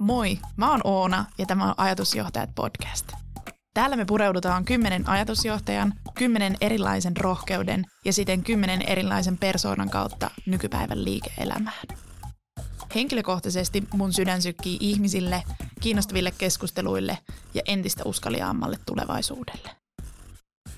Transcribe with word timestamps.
Moi, 0.00 0.38
mä 0.56 0.70
oon 0.70 0.80
Oona 0.84 1.24
ja 1.38 1.46
tämä 1.46 1.64
on 1.64 1.74
Ajatusjohtajat 1.76 2.50
podcast. 2.54 3.12
Täällä 3.74 3.96
me 3.96 4.04
pureudutaan 4.04 4.64
kymmenen 4.64 5.08
ajatusjohtajan, 5.08 5.94
kymmenen 6.14 6.56
erilaisen 6.60 7.16
rohkeuden 7.16 7.84
ja 8.04 8.12
siten 8.12 8.42
kymmenen 8.42 8.82
erilaisen 8.82 9.38
persoonan 9.38 9.90
kautta 9.90 10.30
nykypäivän 10.46 11.04
liike-elämään. 11.04 11.86
Henkilökohtaisesti 12.94 13.84
mun 13.94 14.12
sydän 14.12 14.42
sykkii 14.42 14.76
ihmisille, 14.80 15.42
kiinnostaville 15.80 16.32
keskusteluille 16.38 17.18
ja 17.54 17.62
entistä 17.66 18.02
uskaliaammalle 18.04 18.78
tulevaisuudelle. 18.86 19.70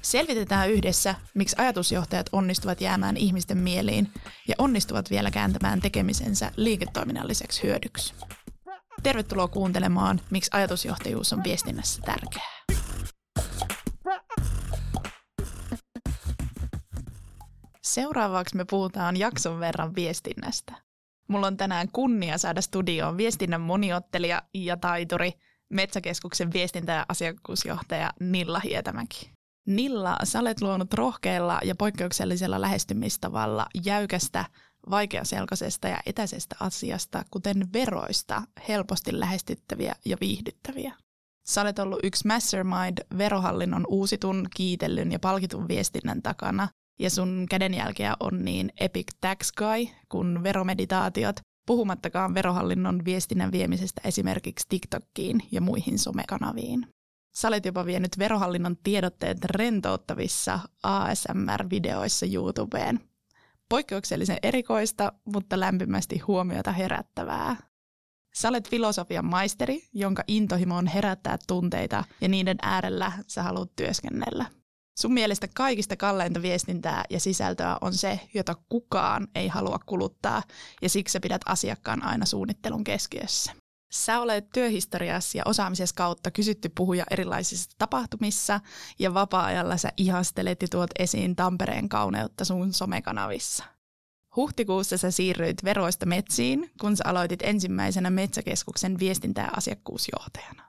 Selvitetään 0.02 0.70
yhdessä, 0.70 1.14
miksi 1.34 1.56
ajatusjohtajat 1.58 2.26
onnistuvat 2.32 2.80
jäämään 2.80 3.16
ihmisten 3.16 3.58
mieliin 3.58 4.10
ja 4.48 4.54
onnistuvat 4.58 5.10
vielä 5.10 5.30
kääntämään 5.30 5.80
tekemisensä 5.80 6.52
liiketoiminnalliseksi 6.56 7.62
hyödyksi. 7.62 8.14
Tervetuloa 9.02 9.48
kuuntelemaan, 9.48 10.20
miksi 10.30 10.50
ajatusjohtajuus 10.54 11.32
on 11.32 11.44
viestinnässä 11.44 12.02
tärkeää. 12.02 12.62
Seuraavaksi 17.82 18.56
me 18.56 18.64
puhutaan 18.64 19.16
jakson 19.16 19.60
verran 19.60 19.94
viestinnästä. 19.94 20.72
Mulla 21.28 21.46
on 21.46 21.56
tänään 21.56 21.88
kunnia 21.92 22.38
saada 22.38 22.60
studioon 22.60 23.16
viestinnän 23.16 23.60
moniottelija 23.60 24.42
ja 24.54 24.76
taituri, 24.76 25.32
Metsäkeskuksen 25.70 26.52
viestintä- 26.52 26.92
ja 26.92 27.06
asiakkuusjohtaja 27.08 28.10
Nilla 28.20 28.60
Hietämäki. 28.60 29.32
Nilla, 29.66 30.16
sä 30.24 30.40
olet 30.40 30.60
luonut 30.60 30.94
rohkealla 30.94 31.60
ja 31.64 31.74
poikkeuksellisella 31.74 32.60
lähestymistavalla 32.60 33.66
jäykästä, 33.84 34.44
vaikeaselkoisesta 34.90 35.88
ja 35.88 36.00
etäisestä 36.06 36.56
asiasta, 36.60 37.24
kuten 37.30 37.72
veroista, 37.72 38.42
helposti 38.68 39.20
lähestyttäviä 39.20 39.94
ja 40.04 40.16
viihdyttäviä. 40.20 40.94
Sä 41.46 41.60
olet 41.60 41.78
ollut 41.78 42.00
yksi 42.02 42.26
mastermind 42.26 42.98
verohallinnon 43.18 43.84
uusitun, 43.88 44.46
kiitellyn 44.56 45.12
ja 45.12 45.18
palkitun 45.18 45.68
viestinnän 45.68 46.22
takana, 46.22 46.68
ja 46.98 47.10
sun 47.10 47.46
kädenjälkeä 47.50 48.16
on 48.20 48.44
niin 48.44 48.72
Epic 48.80 49.06
Tax 49.20 49.52
Guy 49.52 49.86
kuin 50.08 50.42
veromeditaatiot, 50.42 51.36
puhumattakaan 51.66 52.34
verohallinnon 52.34 53.04
viestinnän 53.04 53.52
viemisestä 53.52 54.00
esimerkiksi 54.04 54.66
TikTokkiin 54.68 55.42
ja 55.52 55.60
muihin 55.60 55.98
somekanaviin. 55.98 56.86
Sä 57.36 57.48
olet 57.48 57.64
jopa 57.64 57.86
vienyt 57.86 58.18
verohallinnon 58.18 58.76
tiedotteet 58.84 59.44
rentouttavissa 59.44 60.60
ASMR-videoissa 60.82 62.26
YouTubeen. 62.34 63.00
Poikkeuksellisen 63.72 64.38
erikoista, 64.42 65.12
mutta 65.24 65.60
lämpimästi 65.60 66.18
huomiota 66.18 66.72
herättävää. 66.72 67.56
Sä 68.34 68.48
olet 68.48 68.68
filosofian 68.68 69.24
maisteri, 69.24 69.82
jonka 69.92 70.24
intohimo 70.28 70.76
on 70.76 70.86
herättää 70.86 71.38
tunteita 71.46 72.04
ja 72.20 72.28
niiden 72.28 72.56
äärellä 72.62 73.12
sä 73.26 73.42
haluat 73.42 73.70
työskennellä. 73.76 74.44
Sun 74.98 75.12
mielestä 75.12 75.48
kaikista 75.54 75.96
kalleinta 75.96 76.42
viestintää 76.42 77.04
ja 77.10 77.20
sisältöä 77.20 77.78
on 77.80 77.94
se, 77.94 78.20
jota 78.34 78.54
kukaan 78.68 79.28
ei 79.34 79.48
halua 79.48 79.78
kuluttaa, 79.86 80.42
ja 80.82 80.88
siksi 80.88 81.12
sä 81.12 81.20
pidät 81.20 81.42
asiakkaan 81.46 82.04
aina 82.04 82.26
suunnittelun 82.26 82.84
keskiössä. 82.84 83.61
Sä 83.92 84.20
olet 84.20 84.50
työhistoriassa 84.54 85.38
ja 85.38 85.42
osaamisessa 85.46 85.94
kautta 85.94 86.30
kysytty 86.30 86.68
puhuja 86.68 87.04
erilaisissa 87.10 87.70
tapahtumissa 87.78 88.60
ja 88.98 89.14
vapaa-ajalla 89.14 89.76
sä 89.76 89.92
ihastelet 89.96 90.62
ja 90.62 90.68
tuot 90.70 90.90
esiin 90.98 91.36
Tampereen 91.36 91.88
kauneutta 91.88 92.44
sun 92.44 92.72
somekanavissa. 92.72 93.64
Huhtikuussa 94.36 94.96
sä 94.96 95.10
siirryit 95.10 95.64
veroista 95.64 96.06
metsiin, 96.06 96.70
kun 96.80 96.96
sä 96.96 97.04
aloitit 97.06 97.42
ensimmäisenä 97.42 98.10
Metsäkeskuksen 98.10 98.98
viestintä- 98.98 99.40
ja 99.40 99.50
asiakkuusjohtajana. 99.56 100.62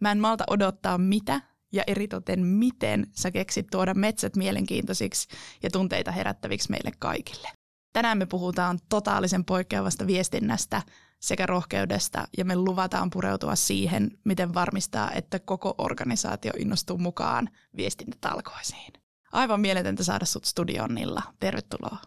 Mä 0.00 0.12
en 0.12 0.18
malta 0.18 0.44
odottaa 0.50 0.98
mitä 0.98 1.40
ja 1.72 1.82
eritoten 1.86 2.46
miten 2.46 3.06
sä 3.12 3.30
keksit 3.30 3.66
tuoda 3.70 3.94
metsät 3.94 4.36
mielenkiintoisiksi 4.36 5.28
ja 5.62 5.70
tunteita 5.70 6.12
herättäviksi 6.12 6.70
meille 6.70 6.92
kaikille. 6.98 7.48
Tänään 7.92 8.18
me 8.18 8.26
puhutaan 8.26 8.78
totaalisen 8.88 9.44
poikkeavasta 9.44 10.06
viestinnästä 10.06 10.82
sekä 11.20 11.46
rohkeudesta 11.46 12.28
ja 12.38 12.44
me 12.44 12.56
luvataan 12.56 13.10
pureutua 13.10 13.56
siihen, 13.56 14.10
miten 14.24 14.54
varmistaa, 14.54 15.12
että 15.12 15.38
koko 15.38 15.74
organisaatio 15.78 16.52
innostuu 16.58 16.98
mukaan 16.98 17.48
viestintätalkoisiin. 17.76 18.92
Aivan 19.32 19.60
mieletöntä 19.60 20.04
saada 20.04 20.24
sut 20.24 20.44
studioon, 20.44 20.94
Nilla. 20.94 21.22
Tervetuloa. 21.40 21.98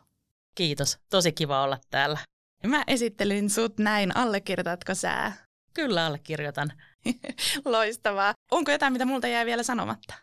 Kiitos. 0.55 0.99
Tosi 1.09 1.31
kiva 1.31 1.63
olla 1.63 1.77
täällä. 1.89 2.19
Mä 2.67 2.83
esittelin 2.87 3.49
sut 3.49 3.77
näin. 3.77 4.17
Allekirjoitatko 4.17 4.95
sä? 4.95 5.31
Kyllä 5.73 6.05
allekirjoitan. 6.05 6.73
Loistavaa. 7.65 8.33
Onko 8.51 8.71
jotain, 8.71 8.93
mitä 8.93 9.05
multa 9.05 9.27
jää 9.27 9.45
vielä 9.45 9.63
sanomatta? 9.63 10.13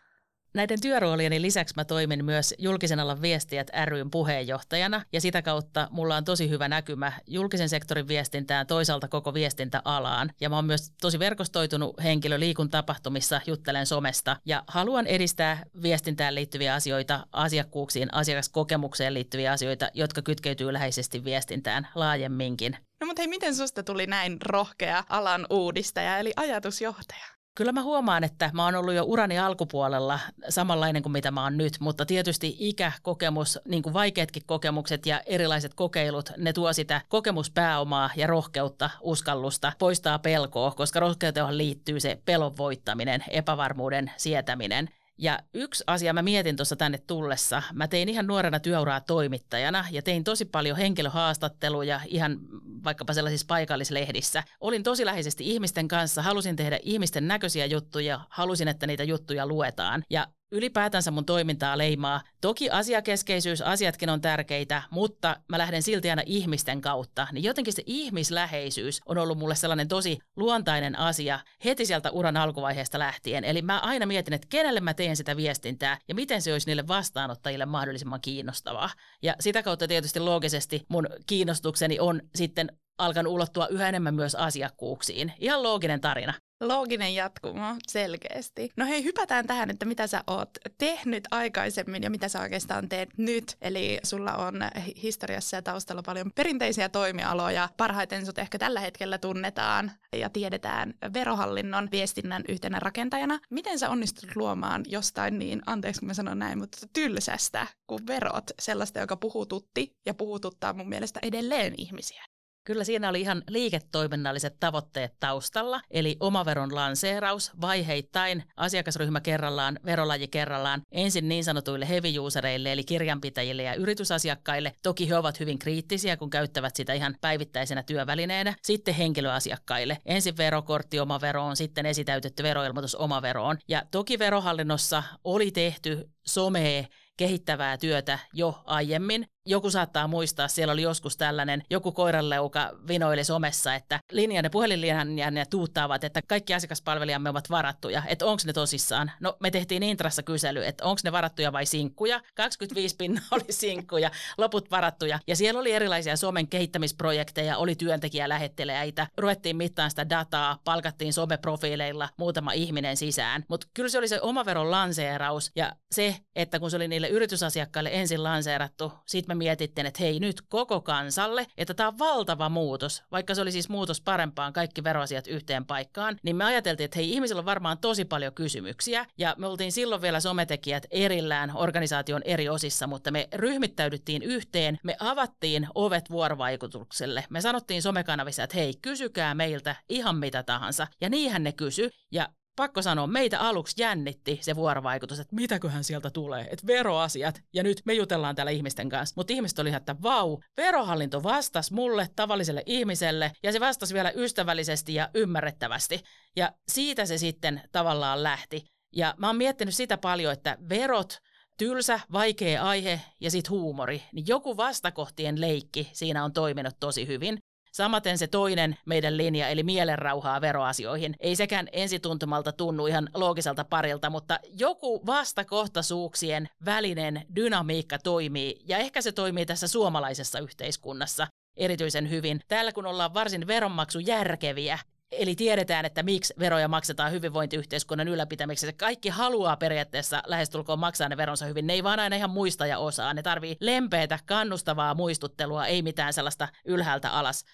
Näiden 0.53 0.81
työroolieni 0.81 1.41
lisäksi 1.41 1.73
mä 1.75 1.85
toimin 1.85 2.25
myös 2.25 2.53
julkisen 2.57 2.99
alan 2.99 3.21
viestijät 3.21 3.67
ryn 3.85 4.11
puheenjohtajana 4.11 5.01
ja 5.13 5.21
sitä 5.21 5.41
kautta 5.41 5.87
mulla 5.91 6.15
on 6.15 6.25
tosi 6.25 6.49
hyvä 6.49 6.67
näkymä 6.67 7.13
julkisen 7.27 7.69
sektorin 7.69 8.07
viestintään, 8.07 8.67
toisaalta 8.67 9.07
koko 9.07 9.33
viestintäalaan. 9.33 10.31
Ja 10.41 10.49
mä 10.49 10.55
oon 10.55 10.65
myös 10.65 10.91
tosi 11.01 11.19
verkostoitunut 11.19 12.03
henkilö 12.03 12.39
liikun 12.39 12.69
tapahtumissa, 12.69 13.41
juttelen 13.47 13.85
somesta 13.85 14.37
ja 14.45 14.63
haluan 14.67 15.07
edistää 15.07 15.63
viestintään 15.81 16.35
liittyviä 16.35 16.73
asioita, 16.73 17.27
asiakkuuksiin, 17.31 18.13
asiakaskokemukseen 18.13 19.13
liittyviä 19.13 19.51
asioita, 19.51 19.89
jotka 19.93 20.21
kytkeytyy 20.21 20.73
läheisesti 20.73 21.23
viestintään 21.23 21.87
laajemminkin. 21.95 22.77
No 22.99 23.07
mutta 23.07 23.21
hei, 23.21 23.27
miten 23.27 23.55
susta 23.55 23.83
tuli 23.83 24.07
näin 24.07 24.37
rohkea 24.41 25.03
alan 25.09 25.47
uudistaja 25.49 26.17
eli 26.17 26.33
ajatusjohtaja? 26.35 27.38
Kyllä 27.55 27.71
mä 27.71 27.83
huomaan, 27.83 28.23
että 28.23 28.49
mä 28.53 28.65
oon 28.65 28.75
ollut 28.75 28.93
jo 28.93 29.03
urani 29.03 29.39
alkupuolella 29.39 30.19
samanlainen 30.49 31.03
kuin 31.03 31.13
mitä 31.13 31.31
mä 31.31 31.43
oon 31.43 31.57
nyt, 31.57 31.73
mutta 31.79 32.05
tietysti 32.05 32.55
ikä, 32.59 32.91
kokemus, 33.01 33.59
niin 33.67 33.83
kuin 33.83 33.93
vaikeatkin 33.93 34.43
kokemukset 34.45 35.05
ja 35.05 35.21
erilaiset 35.25 35.73
kokeilut, 35.73 36.31
ne 36.37 36.53
tuo 36.53 36.73
sitä 36.73 37.01
kokemuspääomaa 37.07 38.09
ja 38.15 38.27
rohkeutta, 38.27 38.89
uskallusta, 39.01 39.71
poistaa 39.79 40.19
pelkoa, 40.19 40.71
koska 40.71 40.99
rohkeuteen 40.99 41.57
liittyy 41.57 41.99
se 41.99 42.21
pelon 42.25 42.57
voittaminen, 42.57 43.23
epävarmuuden 43.29 44.11
sietäminen. 44.17 44.89
Ja 45.21 45.39
yksi 45.53 45.83
asia 45.87 46.13
mä 46.13 46.21
mietin 46.21 46.55
tuossa 46.55 46.75
tänne 46.75 46.97
tullessa. 47.07 47.63
Mä 47.73 47.87
tein 47.87 48.09
ihan 48.09 48.27
nuorena 48.27 48.59
työuraa 48.59 49.01
toimittajana 49.01 49.85
ja 49.91 50.01
tein 50.01 50.23
tosi 50.23 50.45
paljon 50.45 50.77
henkilöhaastatteluja 50.77 52.01
ihan 52.07 52.39
vaikkapa 52.83 53.13
sellaisissa 53.13 53.47
paikallislehdissä. 53.47 54.43
Olin 54.61 54.83
tosi 54.83 55.05
läheisesti 55.05 55.49
ihmisten 55.49 55.87
kanssa, 55.87 56.21
halusin 56.21 56.55
tehdä 56.55 56.79
ihmisten 56.83 57.27
näköisiä 57.27 57.65
juttuja, 57.65 58.19
halusin, 58.29 58.67
että 58.67 58.87
niitä 58.87 59.03
juttuja 59.03 59.47
luetaan. 59.47 60.03
Ja 60.09 60.27
ylipäätänsä 60.51 61.11
mun 61.11 61.25
toimintaa 61.25 61.77
leimaa. 61.77 62.21
Toki 62.41 62.69
asiakeskeisyys, 62.69 63.61
asiatkin 63.61 64.09
on 64.09 64.21
tärkeitä, 64.21 64.81
mutta 64.91 65.37
mä 65.47 65.57
lähden 65.57 65.83
silti 65.83 66.09
aina 66.09 66.21
ihmisten 66.25 66.81
kautta. 66.81 67.27
Niin 67.31 67.43
jotenkin 67.43 67.73
se 67.73 67.83
ihmisläheisyys 67.85 69.01
on 69.05 69.17
ollut 69.17 69.37
mulle 69.37 69.55
sellainen 69.55 69.87
tosi 69.87 70.19
luontainen 70.37 70.99
asia 70.99 71.39
heti 71.65 71.85
sieltä 71.85 72.11
uran 72.11 72.37
alkuvaiheesta 72.37 72.99
lähtien. 72.99 73.43
Eli 73.43 73.61
mä 73.61 73.79
aina 73.79 74.05
mietin, 74.05 74.33
että 74.33 74.47
kenelle 74.49 74.79
mä 74.79 74.93
teen 74.93 75.15
sitä 75.15 75.37
viestintää 75.37 75.97
ja 76.07 76.15
miten 76.15 76.41
se 76.41 76.53
olisi 76.53 76.67
niille 76.67 76.87
vastaanottajille 76.87 77.65
mahdollisimman 77.65 78.21
kiinnostavaa. 78.21 78.89
Ja 79.23 79.35
sitä 79.39 79.63
kautta 79.63 79.87
tietysti 79.87 80.19
loogisesti 80.19 80.85
mun 80.89 81.07
kiinnostukseni 81.27 81.99
on 81.99 82.21
sitten 82.35 82.71
alkanut 82.97 83.33
ulottua 83.33 83.67
yhä 83.67 83.89
enemmän 83.89 84.15
myös 84.15 84.35
asiakkuuksiin. 84.35 85.33
Ihan 85.39 85.63
looginen 85.63 86.01
tarina. 86.01 86.33
Looginen 86.61 87.15
jatkumo, 87.15 87.75
selkeästi. 87.87 88.69
No 88.77 88.85
hei, 88.85 89.03
hypätään 89.03 89.47
tähän, 89.47 89.69
että 89.69 89.85
mitä 89.85 90.07
sä 90.07 90.23
oot 90.27 90.49
tehnyt 90.77 91.23
aikaisemmin 91.31 92.03
ja 92.03 92.09
mitä 92.09 92.27
sä 92.27 92.41
oikeastaan 92.41 92.89
teet 92.89 93.09
nyt. 93.17 93.57
Eli 93.61 93.99
sulla 94.03 94.35
on 94.35 94.55
historiassa 95.03 95.57
ja 95.57 95.61
taustalla 95.61 96.03
paljon 96.03 96.31
perinteisiä 96.35 96.89
toimialoja. 96.89 97.69
Parhaiten 97.77 98.25
sut 98.25 98.37
ehkä 98.37 98.59
tällä 98.59 98.79
hetkellä 98.79 99.17
tunnetaan 99.17 99.91
ja 100.15 100.29
tiedetään 100.29 100.93
verohallinnon 101.13 101.87
viestinnän 101.91 102.43
yhtenä 102.47 102.79
rakentajana. 102.79 103.39
Miten 103.49 103.79
sä 103.79 103.89
onnistut 103.89 104.35
luomaan 104.35 104.83
jostain 104.87 105.39
niin, 105.39 105.61
anteeksi 105.65 105.99
kun 105.99 106.07
mä 106.07 106.13
sanon 106.13 106.39
näin, 106.39 106.57
mutta 106.57 106.77
tylsästä 106.93 107.67
kuin 107.87 108.07
verot, 108.07 108.51
sellaista, 108.59 108.99
joka 108.99 109.17
puhututti 109.17 109.95
ja 110.05 110.13
puhututtaa 110.13 110.73
mun 110.73 110.89
mielestä 110.89 111.19
edelleen 111.23 111.73
ihmisiä? 111.77 112.23
Kyllä 112.69 112.83
siinä 112.83 113.09
oli 113.09 113.21
ihan 113.21 113.43
liiketoiminnalliset 113.47 114.59
tavoitteet 114.59 115.13
taustalla, 115.19 115.81
eli 115.91 116.17
omaveron 116.19 116.75
lanseeraus 116.75 117.51
vaiheittain, 117.61 118.43
asiakasryhmä 118.57 119.21
kerrallaan, 119.21 119.79
verolaji 119.85 120.27
kerrallaan, 120.27 120.81
ensin 120.91 121.29
niin 121.29 121.43
sanotuille 121.43 121.89
heavy 121.89 122.19
usereille, 122.19 122.71
eli 122.71 122.83
kirjanpitäjille 122.83 123.63
ja 123.63 123.73
yritysasiakkaille. 123.73 124.73
Toki 124.83 125.09
he 125.09 125.17
ovat 125.17 125.39
hyvin 125.39 125.59
kriittisiä, 125.59 126.17
kun 126.17 126.29
käyttävät 126.29 126.75
sitä 126.75 126.93
ihan 126.93 127.15
päivittäisenä 127.21 127.83
työvälineenä. 127.83 128.55
Sitten 128.61 128.93
henkilöasiakkaille. 128.93 129.97
Ensin 130.05 130.37
verokortti 130.37 130.99
omaveroon, 130.99 131.55
sitten 131.55 131.85
esitäytetty 131.85 132.43
veroilmoitus 132.43 132.95
omaveroon. 132.95 133.57
Ja 133.67 133.83
toki 133.91 134.19
verohallinnossa 134.19 135.03
oli 135.23 135.51
tehty 135.51 136.09
somee 136.25 136.87
kehittävää 137.17 137.77
työtä 137.77 138.19
jo 138.33 138.61
aiemmin, 138.65 139.25
joku 139.45 139.69
saattaa 139.71 140.07
muistaa, 140.07 140.47
siellä 140.47 140.71
oli 140.71 140.81
joskus 140.81 141.17
tällainen, 141.17 141.63
joku 141.69 141.91
koiranleuka 141.91 142.71
vinoili 142.87 143.23
somessa, 143.23 143.75
että 143.75 143.99
linjan 144.11 144.45
ja 144.45 144.49
puhelinlinjan 144.49 145.37
ja 145.37 145.45
tuuttaavat, 145.45 146.03
että 146.03 146.21
kaikki 146.27 146.53
asiakaspalvelijamme 146.53 147.29
ovat 147.29 147.49
varattuja, 147.49 148.03
että 148.07 148.25
onko 148.25 148.41
ne 148.45 148.53
tosissaan. 148.53 149.11
No 149.19 149.37
me 149.39 149.51
tehtiin 149.51 149.83
Intrassa 149.83 150.23
kysely, 150.23 150.65
että 150.65 150.85
onko 150.85 151.01
ne 151.03 151.11
varattuja 151.11 151.53
vai 151.53 151.65
sinkkuja. 151.65 152.21
25 152.35 152.95
pinnaa 152.95 153.23
oli 153.31 153.45
sinkkuja, 153.49 154.11
loput 154.37 154.71
varattuja. 154.71 155.19
Ja 155.27 155.35
siellä 155.35 155.59
oli 155.59 155.71
erilaisia 155.71 156.15
somen 156.15 156.47
kehittämisprojekteja, 156.47 157.57
oli 157.57 157.75
työntekijälähetteleitä, 157.75 159.07
ruvettiin 159.17 159.57
mittaan 159.57 159.89
sitä 159.89 160.09
dataa, 160.09 160.57
palkattiin 160.63 161.13
someprofiileilla 161.13 162.09
muutama 162.17 162.51
ihminen 162.51 162.97
sisään. 162.97 163.45
Mutta 163.47 163.67
kyllä 163.73 163.89
se 163.89 163.97
oli 163.97 164.07
se 164.07 164.21
omaveron 164.21 164.71
lanseeraus 164.71 165.51
ja 165.55 165.71
se, 165.91 166.15
että 166.35 166.59
kun 166.59 166.71
se 166.71 166.75
oli 166.75 166.87
niille 166.87 167.07
yritysasiakkaille 167.07 167.89
ensin 167.93 168.23
lanseerattu, 168.23 168.91
sitten 169.29 169.37
me 169.37 169.43
mietittiin, 169.43 169.87
että 169.87 170.03
hei 170.03 170.19
nyt 170.19 170.41
koko 170.41 170.81
kansalle, 170.81 171.47
että 171.57 171.73
tämä 171.73 171.87
on 171.87 171.99
valtava 171.99 172.49
muutos, 172.49 173.03
vaikka 173.11 173.35
se 173.35 173.41
oli 173.41 173.51
siis 173.51 173.69
muutos 173.69 174.01
parempaan 174.01 174.53
kaikki 174.53 174.83
veroasiat 174.83 175.27
yhteen 175.27 175.65
paikkaan, 175.65 176.19
niin 176.23 176.35
me 176.35 176.45
ajateltiin, 176.45 176.85
että 176.85 176.99
hei 176.99 177.13
ihmisillä 177.13 177.39
on 177.39 177.45
varmaan 177.45 177.77
tosi 177.77 178.05
paljon 178.05 178.33
kysymyksiä 178.33 179.05
ja 179.17 179.35
me 179.37 179.47
oltiin 179.47 179.71
silloin 179.71 180.01
vielä 180.01 180.19
sometekijät 180.19 180.85
erillään 180.91 181.51
organisaation 181.55 182.21
eri 182.25 182.49
osissa, 182.49 182.87
mutta 182.87 183.11
me 183.11 183.27
ryhmittäydyttiin 183.33 184.23
yhteen, 184.23 184.79
me 184.83 184.95
avattiin 184.99 185.67
ovet 185.75 186.09
vuorovaikutukselle. 186.09 187.25
Me 187.29 187.41
sanottiin 187.41 187.81
somekanavissa, 187.81 188.43
että 188.43 188.57
hei, 188.57 188.73
kysykää 188.81 189.35
meiltä 189.35 189.75
ihan 189.89 190.15
mitä 190.15 190.43
tahansa. 190.43 190.87
Ja 191.01 191.09
niinhän 191.09 191.43
ne 191.43 191.51
kysy. 191.51 191.89
Ja 192.11 192.29
pakko 192.59 192.81
sanoa, 192.81 193.07
meitä 193.07 193.39
aluksi 193.39 193.81
jännitti 193.81 194.39
se 194.41 194.55
vuorovaikutus, 194.55 195.19
että 195.19 195.35
mitäköhän 195.35 195.83
sieltä 195.83 196.09
tulee, 196.09 196.47
että 196.51 196.67
veroasiat, 196.67 197.41
ja 197.53 197.63
nyt 197.63 197.81
me 197.85 197.93
jutellaan 197.93 198.35
täällä 198.35 198.51
ihmisten 198.51 198.89
kanssa. 198.89 199.13
Mutta 199.17 199.33
ihmiset 199.33 199.59
oli 199.59 199.73
että 199.73 199.95
vau, 200.01 200.37
verohallinto 200.57 201.23
vastasi 201.23 201.73
mulle, 201.73 202.09
tavalliselle 202.15 202.63
ihmiselle, 202.65 203.31
ja 203.43 203.51
se 203.51 203.59
vastasi 203.59 203.93
vielä 203.93 204.11
ystävällisesti 204.15 204.93
ja 204.93 205.09
ymmärrettävästi. 205.13 206.03
Ja 206.35 206.51
siitä 206.67 207.05
se 207.05 207.17
sitten 207.17 207.61
tavallaan 207.71 208.23
lähti. 208.23 208.65
Ja 208.95 209.13
mä 209.17 209.27
oon 209.27 209.37
miettinyt 209.37 209.75
sitä 209.75 209.97
paljon, 209.97 210.33
että 210.33 210.57
verot, 210.69 211.17
tylsä, 211.57 211.99
vaikea 212.11 212.63
aihe 212.63 213.01
ja 213.19 213.31
sitten 213.31 213.51
huumori, 213.51 214.03
niin 214.13 214.27
joku 214.27 214.57
vastakohtien 214.57 215.41
leikki 215.41 215.89
siinä 215.93 216.23
on 216.23 216.33
toiminut 216.33 216.73
tosi 216.79 217.07
hyvin. 217.07 217.37
Samaten 217.71 218.17
se 218.17 218.27
toinen 218.27 218.77
meidän 218.85 219.17
linja, 219.17 219.47
eli 219.47 219.63
mielenrauhaa 219.63 220.41
veroasioihin. 220.41 221.15
Ei 221.19 221.35
sekään 221.35 221.67
ensituntumalta 221.71 222.51
tunnu 222.51 222.87
ihan 222.87 223.09
loogiselta 223.13 223.63
parilta, 223.63 224.09
mutta 224.09 224.39
joku 224.59 225.05
vastakohtaisuuksien 225.05 226.49
välinen 226.65 227.25
dynamiikka 227.35 227.99
toimii, 227.99 228.61
ja 228.67 228.77
ehkä 228.77 229.01
se 229.01 229.11
toimii 229.11 229.45
tässä 229.45 229.67
suomalaisessa 229.67 230.39
yhteiskunnassa 230.39 231.27
erityisen 231.57 232.09
hyvin. 232.09 232.39
Täällä 232.47 232.71
kun 232.71 232.85
ollaan 232.85 233.13
varsin 233.13 233.47
veronmaksujärkeviä, 233.47 234.79
Eli 235.11 235.35
tiedetään, 235.35 235.85
että 235.85 236.03
miksi 236.03 236.33
veroja 236.39 236.67
maksetaan 236.67 237.11
hyvinvointiyhteiskunnan 237.11 238.07
ylläpitämiseksi. 238.07 238.75
Kaikki 238.75 239.09
haluaa 239.09 239.57
periaatteessa 239.57 240.23
lähestulkoon 240.27 240.79
maksaa 240.79 241.09
ne 241.09 241.17
veronsa 241.17 241.45
hyvin. 241.45 241.67
Ne 241.67 241.73
ei 241.73 241.83
vaan 241.83 241.99
aina 241.99 242.15
ihan 242.15 242.29
muista 242.29 242.65
ja 242.65 242.79
osaa. 242.79 243.13
Ne 243.13 243.23
tarvii 243.23 243.57
lempeätä, 243.59 244.19
kannustavaa 244.25 244.93
muistuttelua, 244.93 245.65
ei 245.65 245.81
mitään 245.81 246.13
sellaista 246.13 246.47
ylhäältä 246.65 247.09
alas. 247.09 247.45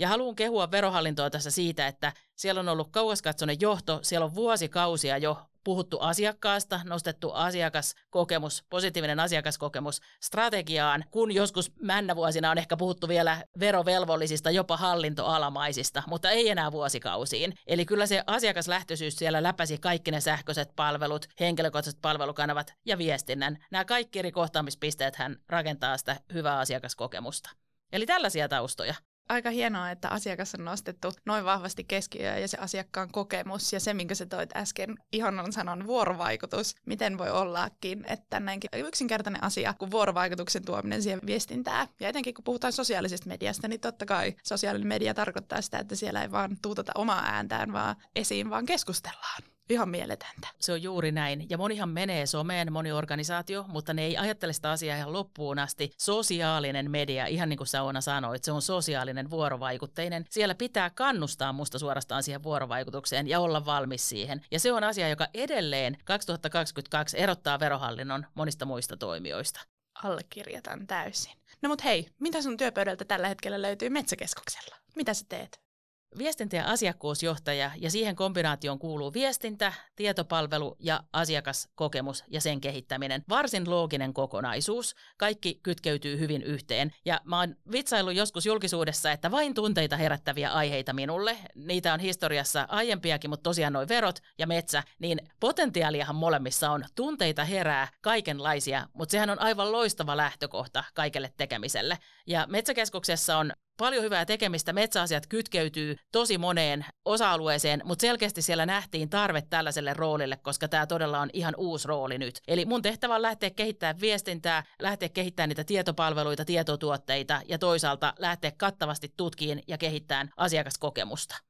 Ja 0.00 0.08
haluan 0.08 0.36
kehua 0.36 0.70
verohallintoa 0.70 1.30
tässä 1.30 1.50
siitä, 1.50 1.86
että 1.86 2.12
siellä 2.36 2.60
on 2.60 2.68
ollut 2.68 2.88
kauaskatsoinen 2.90 3.56
johto, 3.60 3.98
siellä 4.02 4.24
on 4.24 4.34
vuosikausia 4.34 5.18
jo 5.18 5.38
puhuttu 5.64 5.98
asiakkaasta, 5.98 6.80
nostettu 6.84 7.30
asiakaskokemus, 7.32 8.64
positiivinen 8.70 9.20
asiakaskokemus 9.20 10.00
strategiaan, 10.22 11.04
kun 11.10 11.34
joskus 11.34 11.72
männävuosina 11.82 12.50
on 12.50 12.58
ehkä 12.58 12.76
puhuttu 12.76 13.08
vielä 13.08 13.44
verovelvollisista, 13.58 14.50
jopa 14.50 14.76
hallintoalamaisista, 14.76 16.02
mutta 16.06 16.30
ei 16.30 16.48
enää 16.48 16.72
vuosikausiin. 16.72 17.54
Eli 17.66 17.84
kyllä 17.84 18.06
se 18.06 18.22
asiakaslähtöisyys 18.26 19.16
siellä 19.16 19.42
läpäsi 19.42 19.78
kaikki 19.78 20.10
ne 20.10 20.20
sähköiset 20.20 20.76
palvelut, 20.76 21.26
henkilökohtaiset 21.40 22.00
palvelukanavat 22.02 22.74
ja 22.86 22.98
viestinnän. 22.98 23.58
Nämä 23.70 23.84
kaikki 23.84 24.18
eri 24.18 24.32
kohtaamispisteet 24.32 25.16
hän 25.16 25.36
rakentaa 25.48 25.96
sitä 25.96 26.20
hyvää 26.32 26.58
asiakaskokemusta. 26.58 27.50
Eli 27.92 28.06
tällaisia 28.06 28.48
taustoja 28.48 28.94
aika 29.30 29.50
hienoa, 29.50 29.90
että 29.90 30.08
asiakas 30.08 30.54
on 30.54 30.64
nostettu 30.64 31.12
noin 31.26 31.44
vahvasti 31.44 31.84
keskiöön 31.84 32.40
ja 32.40 32.48
se 32.48 32.58
asiakkaan 32.60 33.10
kokemus 33.12 33.72
ja 33.72 33.80
se, 33.80 33.94
minkä 33.94 34.14
sä 34.14 34.26
toit 34.26 34.56
äsken 34.56 34.96
ihanan 35.12 35.52
sanon 35.52 35.86
vuorovaikutus. 35.86 36.74
Miten 36.86 37.18
voi 37.18 37.30
ollakin, 37.30 38.04
että 38.08 38.40
näinkin 38.40 38.70
yksinkertainen 38.74 39.44
asia 39.44 39.74
kuin 39.78 39.90
vuorovaikutuksen 39.90 40.64
tuominen 40.64 41.02
siihen 41.02 41.20
viestintää. 41.26 41.88
Ja 42.00 42.08
etenkin 42.08 42.34
kun 42.34 42.44
puhutaan 42.44 42.72
sosiaalisesta 42.72 43.28
mediasta, 43.28 43.68
niin 43.68 43.80
totta 43.80 44.06
kai 44.06 44.34
sosiaalinen 44.44 44.88
media 44.88 45.14
tarkoittaa 45.14 45.62
sitä, 45.62 45.78
että 45.78 45.96
siellä 45.96 46.22
ei 46.22 46.30
vaan 46.30 46.56
tuutata 46.62 46.92
omaa 46.94 47.22
ääntään, 47.24 47.72
vaan 47.72 47.96
esiin 48.16 48.50
vaan 48.50 48.66
keskustellaan 48.66 49.42
ihan 49.70 49.88
mieletöntä. 49.88 50.48
Se 50.60 50.72
on 50.72 50.82
juuri 50.82 51.12
näin. 51.12 51.46
Ja 51.50 51.58
monihan 51.58 51.88
menee 51.88 52.26
someen, 52.26 52.72
moni 52.72 52.92
organisaatio, 52.92 53.64
mutta 53.68 53.94
ne 53.94 54.04
ei 54.04 54.16
ajattele 54.16 54.52
sitä 54.52 54.70
asiaa 54.70 54.96
ihan 54.96 55.12
loppuun 55.12 55.58
asti. 55.58 55.90
Sosiaalinen 55.98 56.90
media, 56.90 57.26
ihan 57.26 57.48
niin 57.48 57.56
kuin 57.56 57.66
Sauna 57.66 58.00
sanoi, 58.00 58.36
että 58.36 58.46
se 58.46 58.52
on 58.52 58.62
sosiaalinen 58.62 59.30
vuorovaikutteinen. 59.30 60.24
Siellä 60.30 60.54
pitää 60.54 60.90
kannustaa 60.90 61.52
musta 61.52 61.78
suorastaan 61.78 62.22
siihen 62.22 62.42
vuorovaikutukseen 62.42 63.28
ja 63.28 63.40
olla 63.40 63.64
valmis 63.64 64.08
siihen. 64.08 64.40
Ja 64.50 64.60
se 64.60 64.72
on 64.72 64.84
asia, 64.84 65.08
joka 65.08 65.28
edelleen 65.34 65.98
2022 66.04 67.18
erottaa 67.18 67.60
verohallinnon 67.60 68.26
monista 68.34 68.64
muista 68.66 68.96
toimijoista. 68.96 69.60
Allekirjatan 70.04 70.86
täysin. 70.86 71.32
No 71.62 71.68
mut 71.68 71.84
hei, 71.84 72.08
mitä 72.20 72.42
sun 72.42 72.56
työpöydältä 72.56 73.04
tällä 73.04 73.28
hetkellä 73.28 73.62
löytyy 73.62 73.90
Metsäkeskuksella? 73.90 74.76
Mitä 74.96 75.14
sä 75.14 75.24
teet? 75.28 75.69
Viestintä- 76.18 76.56
ja 76.56 76.66
asiakkuusjohtaja 76.66 77.70
ja 77.76 77.90
siihen 77.90 78.16
kombinaatioon 78.16 78.78
kuuluu 78.78 79.12
viestintä, 79.12 79.72
tietopalvelu 79.96 80.76
ja 80.78 81.00
asiakaskokemus 81.12 82.24
ja 82.28 82.40
sen 82.40 82.60
kehittäminen. 82.60 83.24
Varsin 83.28 83.70
looginen 83.70 84.14
kokonaisuus. 84.14 84.94
Kaikki 85.16 85.60
kytkeytyy 85.62 86.18
hyvin 86.18 86.42
yhteen. 86.42 86.92
Ja 87.04 87.20
mä 87.24 87.38
oon 87.38 87.56
vitsaillut 87.72 88.14
joskus 88.14 88.46
julkisuudessa, 88.46 89.12
että 89.12 89.30
vain 89.30 89.54
tunteita 89.54 89.96
herättäviä 89.96 90.50
aiheita 90.50 90.92
minulle. 90.92 91.36
Niitä 91.54 91.94
on 91.94 92.00
historiassa 92.00 92.66
aiempiakin, 92.68 93.30
mutta 93.30 93.42
tosiaan 93.42 93.72
noin 93.72 93.88
verot 93.88 94.18
ja 94.38 94.46
metsä, 94.46 94.82
niin 94.98 95.18
potentiaaliahan 95.40 96.16
molemmissa 96.16 96.70
on. 96.70 96.84
Tunteita 96.94 97.44
herää 97.44 97.88
kaikenlaisia, 98.00 98.86
mutta 98.92 99.12
sehän 99.12 99.30
on 99.30 99.40
aivan 99.40 99.72
loistava 99.72 100.16
lähtökohta 100.16 100.84
kaikelle 100.94 101.32
tekemiselle. 101.36 101.98
Ja 102.26 102.46
Metsäkeskuksessa 102.48 103.38
on 103.38 103.52
paljon 103.80 104.04
hyvää 104.04 104.24
tekemistä. 104.24 104.72
Metsäasiat 104.72 105.26
kytkeytyy 105.26 105.96
tosi 106.12 106.38
moneen 106.38 106.86
osa-alueeseen, 107.04 107.82
mutta 107.84 108.00
selkeästi 108.00 108.42
siellä 108.42 108.66
nähtiin 108.66 109.10
tarve 109.10 109.42
tällaiselle 109.42 109.94
roolille, 109.94 110.36
koska 110.36 110.68
tämä 110.68 110.86
todella 110.86 111.20
on 111.20 111.30
ihan 111.32 111.54
uusi 111.56 111.88
rooli 111.88 112.18
nyt. 112.18 112.40
Eli 112.48 112.64
mun 112.64 112.82
tehtävä 112.82 113.14
on 113.14 113.22
lähteä 113.22 113.50
kehittämään 113.50 114.00
viestintää, 114.00 114.64
lähteä 114.82 115.08
kehittämään 115.08 115.48
niitä 115.48 115.64
tietopalveluita, 115.64 116.44
tietotuotteita 116.44 117.40
ja 117.48 117.58
toisaalta 117.58 118.14
lähteä 118.18 118.52
kattavasti 118.56 119.12
tutkiin 119.16 119.62
ja 119.68 119.78
kehittämään 119.78 120.30
asiakaskokemusta. 120.36 121.49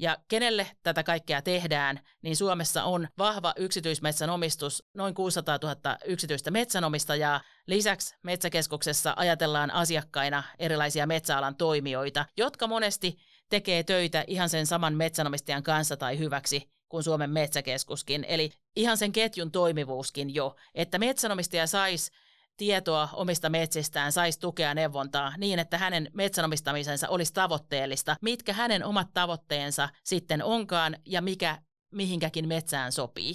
Ja 0.00 0.16
kenelle 0.28 0.66
tätä 0.82 1.02
kaikkea 1.02 1.42
tehdään, 1.42 2.00
niin 2.22 2.36
Suomessa 2.36 2.84
on 2.84 3.08
vahva 3.18 3.54
yksityismetsänomistus, 3.56 4.84
noin 4.94 5.14
600 5.14 5.58
000 5.62 5.96
yksityistä 6.04 6.50
metsänomistajaa. 6.50 7.40
Lisäksi 7.66 8.14
Metsäkeskuksessa 8.22 9.14
ajatellaan 9.16 9.70
asiakkaina 9.70 10.42
erilaisia 10.58 11.06
metsäalan 11.06 11.56
toimijoita, 11.56 12.26
jotka 12.36 12.66
monesti 12.66 13.16
tekee 13.48 13.82
töitä 13.82 14.24
ihan 14.26 14.48
sen 14.48 14.66
saman 14.66 14.94
metsänomistajan 14.94 15.62
kanssa 15.62 15.96
tai 15.96 16.18
hyväksi 16.18 16.70
kuin 16.88 17.02
Suomen 17.02 17.30
metsäkeskuskin. 17.30 18.24
Eli 18.28 18.50
ihan 18.76 18.96
sen 18.96 19.12
ketjun 19.12 19.50
toimivuuskin 19.50 20.34
jo, 20.34 20.56
että 20.74 20.98
metsänomistaja 20.98 21.66
saisi 21.66 22.12
tietoa 22.60 23.08
omista 23.12 23.48
metsistään, 23.48 24.12
saisi 24.12 24.40
tukea 24.40 24.74
neuvontaa 24.74 25.32
niin, 25.38 25.58
että 25.58 25.78
hänen 25.78 26.10
metsänomistamisensa 26.14 27.08
olisi 27.08 27.32
tavoitteellista, 27.32 28.16
mitkä 28.22 28.52
hänen 28.52 28.84
omat 28.84 29.08
tavoitteensa 29.14 29.88
sitten 30.04 30.44
onkaan 30.44 30.96
ja 31.06 31.22
mikä 31.22 31.58
mihinkäkin 31.90 32.48
metsään 32.48 32.92
sopii. 32.92 33.34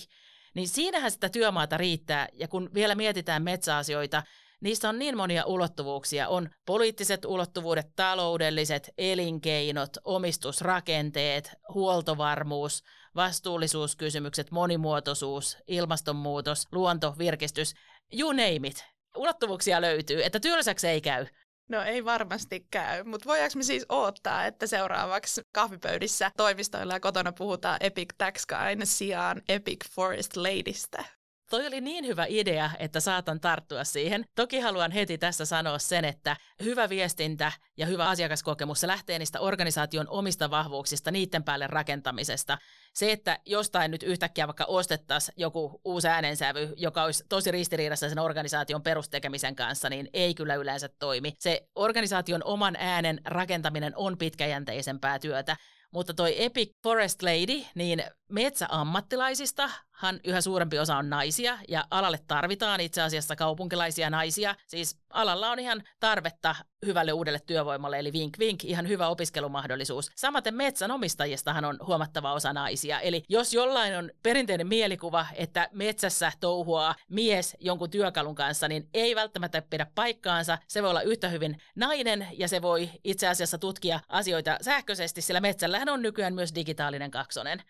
Niin 0.55 0.67
siinähän 0.67 1.11
sitä 1.11 1.29
työmaata 1.29 1.77
riittää, 1.77 2.27
ja 2.33 2.47
kun 2.47 2.69
vielä 2.73 2.95
mietitään 2.95 3.43
metsäasioita, 3.43 4.23
niissä 4.61 4.89
on 4.89 4.99
niin 4.99 5.17
monia 5.17 5.45
ulottuvuuksia. 5.45 6.27
On 6.27 6.49
poliittiset 6.65 7.25
ulottuvuudet, 7.25 7.95
taloudelliset, 7.95 8.89
elinkeinot, 8.97 9.89
omistusrakenteet, 10.03 11.51
huoltovarmuus, 11.73 12.83
vastuullisuuskysymykset, 13.15 14.51
monimuotoisuus, 14.51 15.57
ilmastonmuutos, 15.67 16.67
luonto, 16.71 17.15
virkistys, 17.17 17.73
you 18.19 18.31
name 18.31 18.67
it 18.67 18.94
ulottuvuuksia 19.15 19.81
löytyy, 19.81 20.23
että 20.23 20.39
tylsäksi 20.39 20.87
ei 20.87 21.01
käy. 21.01 21.25
No 21.69 21.81
ei 21.81 22.05
varmasti 22.05 22.67
käy, 22.71 23.03
mutta 23.03 23.29
voidaanko 23.29 23.57
me 23.57 23.63
siis 23.63 23.85
odottaa, 23.89 24.45
että 24.45 24.67
seuraavaksi 24.67 25.41
kahvipöydissä 25.51 26.31
toimistoilla 26.37 26.93
ja 26.93 26.99
kotona 26.99 27.31
puhutaan 27.31 27.77
Epic 27.79 28.09
Tax 28.17 28.45
Guyn 28.45 28.87
sijaan 28.87 29.41
Epic 29.49 29.85
Forest 29.91 30.37
Ladystä? 30.37 31.03
Toi 31.49 31.67
oli 31.67 31.81
niin 31.81 32.05
hyvä 32.05 32.25
idea, 32.29 32.71
että 32.79 32.99
saatan 32.99 33.39
tarttua 33.39 33.83
siihen. 33.83 34.25
Toki 34.35 34.59
haluan 34.59 34.91
heti 34.91 35.17
tässä 35.17 35.45
sanoa 35.45 35.79
sen, 35.79 36.05
että 36.05 36.37
hyvä 36.63 36.89
viestintä 36.89 37.51
ja 37.77 37.85
hyvä 37.85 38.09
asiakaskokemus 38.09 38.81
se 38.81 38.87
lähtee 38.87 39.19
niistä 39.19 39.39
organisaation 39.39 40.09
omista 40.09 40.49
vahvuuksista, 40.49 41.11
niiden 41.11 41.43
päälle 41.43 41.67
rakentamisesta. 41.67 42.57
Se, 42.93 43.11
että 43.11 43.39
jostain 43.45 43.91
nyt 43.91 44.03
yhtäkkiä 44.03 44.47
vaikka 44.47 44.65
ostettaisiin 44.65 45.35
joku 45.37 45.81
uusi 45.85 46.07
äänensävy, 46.07 46.73
joka 46.77 47.03
olisi 47.03 47.23
tosi 47.29 47.51
ristiriidassa 47.51 48.09
sen 48.09 48.19
organisaation 48.19 48.83
perustekemisen 48.83 49.55
kanssa, 49.55 49.89
niin 49.89 50.09
ei 50.13 50.33
kyllä 50.33 50.55
yleensä 50.55 50.89
toimi. 50.99 51.33
Se 51.39 51.67
organisaation 51.75 52.43
oman 52.43 52.75
äänen 52.79 53.21
rakentaminen 53.25 53.93
on 53.95 54.17
pitkäjänteisempää 54.17 55.19
työtä. 55.19 55.57
Mutta 55.91 56.13
toi 56.13 56.43
Epic 56.43 56.71
Forest 56.83 57.21
Lady, 57.21 57.65
niin 57.75 58.03
metsäammattilaisistahan 58.29 60.19
yhä 60.23 60.41
suurempi 60.41 60.79
osa 60.79 60.97
on 60.97 61.09
naisia 61.09 61.57
ja 61.67 61.85
alalle 61.91 62.19
tarvitaan 62.27 62.81
itse 62.81 63.01
asiassa 63.01 63.35
kaupunkilaisia 63.35 64.09
naisia. 64.09 64.55
Siis 64.67 64.99
alalla 65.09 65.49
on 65.49 65.59
ihan 65.59 65.83
tarvetta 65.99 66.55
hyvälle 66.85 67.13
uudelle 67.13 67.39
työvoimalle, 67.39 67.99
eli 67.99 68.13
vink 68.13 68.39
vink, 68.39 68.63
ihan 68.63 68.87
hyvä 68.87 69.07
opiskelumahdollisuus. 69.07 70.11
Samaten 70.15 70.55
metsänomistajistahan 70.55 71.65
on 71.65 71.77
huomattava 71.87 72.33
osa 72.33 72.53
naisia. 72.53 72.99
Eli 72.99 73.23
jos 73.29 73.53
jollain 73.53 73.97
on 73.97 74.11
perinteinen 74.23 74.67
mielikuva, 74.67 75.25
että 75.35 75.69
metsässä 75.71 76.31
touhuaa 76.39 76.95
mies 77.09 77.57
jonkun 77.59 77.89
työkalun 77.89 78.35
kanssa, 78.35 78.67
niin 78.67 78.89
ei 78.93 79.15
välttämättä 79.15 79.61
pidä 79.61 79.87
paikkaansa. 79.95 80.57
Se 80.67 80.83
voi 80.83 80.89
olla 80.89 81.01
yhtä 81.01 81.29
hyvin 81.29 81.57
nainen 81.75 82.27
ja 82.33 82.47
se 82.47 82.61
voi 82.61 82.89
itse 83.03 83.27
asiassa 83.27 83.57
tutkia 83.57 83.99
asioita 84.07 84.57
sähköisesti, 84.61 85.21
sillä 85.21 85.39
metsällähän 85.39 85.89
on 85.89 86.01
nykyään 86.01 86.33
myös 86.33 86.55
digitaalinen 86.55 87.11
kaksonen. 87.11 87.61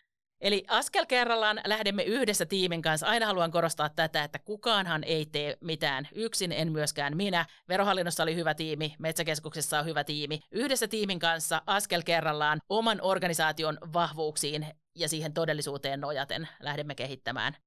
Eli 0.42 0.64
askel 0.68 1.06
kerrallaan 1.06 1.62
lähdemme 1.66 2.04
yhdessä 2.04 2.46
tiimin 2.46 2.82
kanssa. 2.82 3.08
Aina 3.08 3.26
haluan 3.26 3.52
korostaa 3.52 3.90
tätä, 3.90 4.24
että 4.24 4.40
kukaanhan 4.40 5.04
ei 5.04 5.26
tee 5.26 5.58
mitään 5.62 6.08
yksin, 6.16 6.52
en 6.52 6.72
myöskään 6.72 7.18
minä. 7.18 7.46
Verohallinnossa 7.70 8.24
oli 8.24 8.36
hyvä 8.36 8.54
tiimi, 8.54 8.96
Metsäkeskuksessa 9.00 9.80
on 9.80 9.86
hyvä 9.86 10.04
tiimi. 10.04 10.40
Yhdessä 10.52 10.88
tiimin 10.88 11.20
kanssa 11.20 11.62
askel 11.66 12.02
kerrallaan 12.06 12.60
oman 12.70 13.00
organisaation 13.02 13.78
vahvuuksiin 13.94 14.68
ja 14.96 15.10
siihen 15.10 15.34
todellisuuteen 15.34 16.02
nojaten 16.02 16.48
lähdemme 16.60 16.96
kehittämään. 16.96 17.58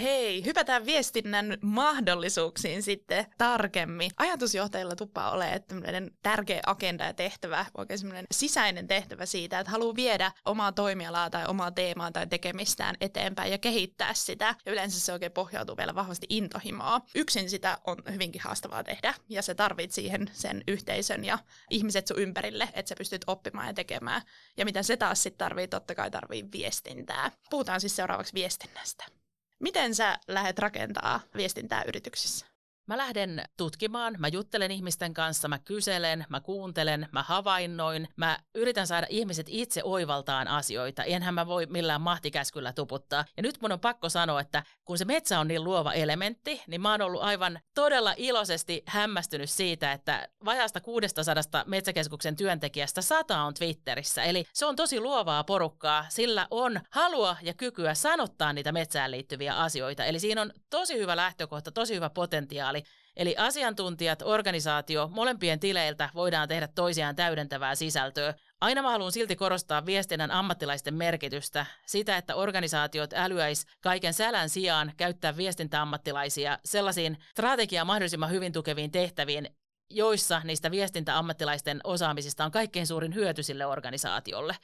Hei, 0.00 0.44
hypätään 0.44 0.86
viestinnän 0.86 1.58
mahdollisuuksiin 1.62 2.82
sitten 2.82 3.26
tarkemmin. 3.38 4.10
Ajatusjohtajilla 4.16 4.96
tuppaa 4.96 5.30
ole 5.30 5.62
tämmöinen 5.68 6.10
tärkeä 6.22 6.60
agenda 6.66 7.04
ja 7.04 7.14
tehtävä, 7.14 7.66
oikein 7.76 7.98
semmoinen 7.98 8.26
sisäinen 8.30 8.86
tehtävä 8.86 9.26
siitä, 9.26 9.58
että 9.58 9.70
haluaa 9.70 9.96
viedä 9.96 10.32
omaa 10.44 10.72
toimialaa 10.72 11.30
tai 11.30 11.46
omaa 11.46 11.70
teemaa 11.70 12.12
tai 12.12 12.26
tekemistään 12.26 12.96
eteenpäin 13.00 13.52
ja 13.52 13.58
kehittää 13.58 14.14
sitä. 14.14 14.54
Ja 14.66 14.72
yleensä 14.72 15.00
se 15.00 15.12
oikein 15.12 15.32
pohjautuu 15.32 15.76
vielä 15.76 15.94
vahvasti 15.94 16.26
intohimoa. 16.28 17.00
Yksin 17.14 17.50
sitä 17.50 17.78
on 17.86 17.96
hyvinkin 18.12 18.42
haastavaa 18.42 18.84
tehdä 18.84 19.14
ja 19.28 19.42
se 19.42 19.54
tarvit 19.54 19.92
siihen 19.92 20.30
sen 20.32 20.64
yhteisön 20.68 21.24
ja 21.24 21.38
ihmiset 21.70 22.06
sun 22.06 22.18
ympärille, 22.18 22.68
että 22.72 22.88
sä 22.88 22.94
pystyt 22.98 23.24
oppimaan 23.26 23.66
ja 23.66 23.74
tekemään. 23.74 24.22
Ja 24.56 24.64
mitä 24.64 24.82
se 24.82 24.96
taas 24.96 25.22
sitten 25.22 25.38
tarvii, 25.38 25.68
totta 25.68 25.94
kai 25.94 26.10
tarvii 26.10 26.44
viestintää. 26.52 27.30
Puhutaan 27.50 27.80
siis 27.80 27.96
seuraavaksi 27.96 28.34
viestinnästä. 28.34 29.23
Miten 29.64 29.94
sä 29.94 30.18
lähdet 30.28 30.58
rakentaa 30.58 31.20
viestintää 31.36 31.82
yrityksissä? 31.86 32.46
Mä 32.86 32.98
lähden 32.98 33.42
tutkimaan, 33.56 34.14
mä 34.18 34.28
juttelen 34.28 34.70
ihmisten 34.70 35.14
kanssa, 35.14 35.48
mä 35.48 35.58
kyselen, 35.58 36.26
mä 36.28 36.40
kuuntelen, 36.40 37.08
mä 37.12 37.22
havainnoin, 37.22 38.08
mä 38.16 38.38
yritän 38.54 38.86
saada 38.86 39.06
ihmiset 39.10 39.46
itse 39.50 39.80
oivaltaan 39.84 40.48
asioita. 40.48 41.04
Enhän 41.04 41.34
mä 41.34 41.46
voi 41.46 41.66
millään 41.66 42.00
mahtikäskyllä 42.00 42.72
tuputtaa. 42.72 43.24
Ja 43.36 43.42
nyt 43.42 43.60
mun 43.60 43.72
on 43.72 43.80
pakko 43.80 44.08
sanoa, 44.08 44.40
että 44.40 44.62
kun 44.84 44.98
se 44.98 45.04
metsä 45.04 45.40
on 45.40 45.48
niin 45.48 45.64
luova 45.64 45.92
elementti, 45.92 46.62
niin 46.66 46.80
mä 46.80 46.90
oon 46.90 47.02
ollut 47.02 47.22
aivan 47.22 47.60
todella 47.74 48.14
iloisesti 48.16 48.82
hämmästynyt 48.86 49.50
siitä, 49.50 49.92
että 49.92 50.28
vajasta 50.44 50.80
600 50.80 51.34
metsäkeskuksen 51.66 52.36
työntekijästä 52.36 53.02
sata 53.02 53.42
on 53.42 53.54
Twitterissä. 53.54 54.22
Eli 54.22 54.44
se 54.52 54.66
on 54.66 54.76
tosi 54.76 55.00
luovaa 55.00 55.44
porukkaa, 55.44 56.06
sillä 56.08 56.46
on 56.50 56.80
halua 56.90 57.36
ja 57.42 57.54
kykyä 57.54 57.94
sanottaa 57.94 58.52
niitä 58.52 58.72
metsään 58.72 59.10
liittyviä 59.10 59.56
asioita. 59.56 60.04
Eli 60.04 60.18
siinä 60.18 60.42
on 60.42 60.52
tosi 60.70 60.98
hyvä 60.98 61.16
lähtökohta, 61.16 61.72
tosi 61.72 61.94
hyvä 61.94 62.10
potentiaali 62.10 62.73
potentiaali. 62.74 63.04
Eli 63.16 63.36
asiantuntijat, 63.36 64.22
organisaatio, 64.22 65.08
molempien 65.12 65.60
tileiltä 65.60 66.10
voidaan 66.14 66.48
tehdä 66.48 66.68
toisiaan 66.68 67.16
täydentävää 67.16 67.74
sisältöä. 67.74 68.34
Aina 68.60 68.82
mä 68.82 68.90
haluan 68.90 69.12
silti 69.12 69.36
korostaa 69.36 69.86
viestinnän 69.86 70.30
ammattilaisten 70.30 70.94
merkitystä, 70.94 71.66
sitä, 71.86 72.16
että 72.16 72.34
organisaatiot 72.34 73.12
älyäis 73.12 73.66
kaiken 73.80 74.14
sälän 74.14 74.48
sijaan 74.48 74.92
käyttää 74.96 75.36
viestintäammattilaisia 75.36 76.58
sellaisiin 76.64 77.18
strategiaa 77.30 77.84
mahdollisimman 77.84 78.30
hyvin 78.30 78.52
tukeviin 78.52 78.90
tehtäviin, 78.90 79.48
joissa 79.90 80.40
niistä 80.44 80.70
viestintäammattilaisten 80.70 81.80
osaamisista 81.84 82.44
on 82.44 82.50
kaikkein 82.50 82.86
suurin 82.86 83.14
hyöty 83.14 83.42
sille 83.42 83.66
organisaatiolle. 83.66 84.56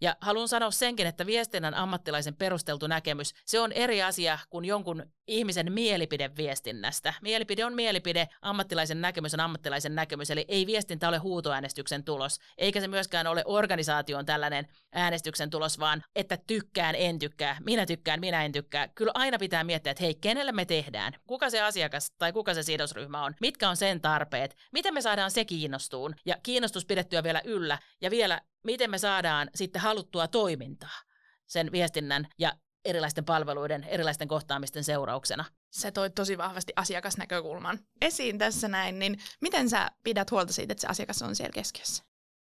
Ja 0.00 0.16
haluan 0.20 0.48
sanoa 0.48 0.70
senkin, 0.70 1.06
että 1.06 1.26
viestinnän 1.26 1.74
ammattilaisen 1.74 2.36
perusteltu 2.36 2.86
näkemys, 2.86 3.34
se 3.46 3.60
on 3.60 3.72
eri 3.72 4.02
asia 4.02 4.38
kuin 4.50 4.64
jonkun 4.64 5.06
ihmisen 5.26 5.72
mielipide 5.72 6.30
viestinnästä. 6.36 7.14
Mielipide 7.22 7.64
on 7.64 7.74
mielipide, 7.74 8.28
ammattilaisen 8.42 9.00
näkemys 9.00 9.34
on 9.34 9.40
ammattilaisen 9.40 9.94
näkemys, 9.94 10.30
eli 10.30 10.44
ei 10.48 10.66
viestintä 10.66 11.08
ole 11.08 11.18
huutoäänestyksen 11.18 12.04
tulos, 12.04 12.38
eikä 12.58 12.80
se 12.80 12.88
myöskään 12.88 13.26
ole 13.26 13.42
organisaation 13.46 14.26
tällainen 14.26 14.68
äänestyksen 14.92 15.50
tulos, 15.50 15.78
vaan 15.78 16.02
että 16.14 16.38
tykkään, 16.46 16.94
en 16.94 17.18
tykkää, 17.18 17.56
minä 17.64 17.86
tykkään, 17.86 18.20
minä 18.20 18.44
en 18.44 18.52
tykkää. 18.52 18.88
Kyllä 18.88 19.12
aina 19.14 19.38
pitää 19.38 19.64
miettiä, 19.64 19.90
että 19.90 20.04
hei, 20.04 20.14
kenelle 20.14 20.52
me 20.52 20.64
tehdään, 20.64 21.12
kuka 21.26 21.50
se 21.50 21.60
asiakas 21.60 22.10
tai 22.18 22.32
kuka 22.32 22.54
se 22.54 22.62
sidosryhmä 22.62 23.24
on, 23.24 23.34
mitkä 23.40 23.68
on 23.68 23.76
sen 23.76 24.00
tarpeet, 24.00 24.56
miten 24.72 24.94
me 24.94 25.00
saadaan 25.00 25.30
se 25.30 25.44
kiinnostuun? 25.44 26.14
Ja 26.26 26.36
kiinnostus 26.42 26.86
pidettyä 26.86 27.22
vielä 27.22 27.42
yllä. 27.44 27.78
Ja 28.00 28.10
vielä 28.10 28.40
miten 28.62 28.90
me 28.90 28.98
saadaan 28.98 29.50
sitten 29.54 29.82
haluttua 29.82 30.28
toimintaa 30.28 31.00
sen 31.46 31.72
viestinnän 31.72 32.28
ja 32.38 32.52
erilaisten 32.84 33.24
palveluiden, 33.24 33.84
erilaisten 33.84 34.28
kohtaamisten 34.28 34.84
seurauksena. 34.84 35.44
Se 35.70 35.90
toi 35.90 36.10
tosi 36.10 36.38
vahvasti 36.38 36.72
asiakasnäkökulman 36.76 37.78
esiin 38.00 38.38
tässä 38.38 38.68
näin, 38.68 38.98
niin 38.98 39.18
miten 39.40 39.70
sä 39.70 39.90
pidät 40.04 40.30
huolta 40.30 40.52
siitä, 40.52 40.72
että 40.72 40.80
se 40.80 40.86
asiakas 40.86 41.22
on 41.22 41.36
siellä 41.36 41.52
keskiössä? 41.52 42.04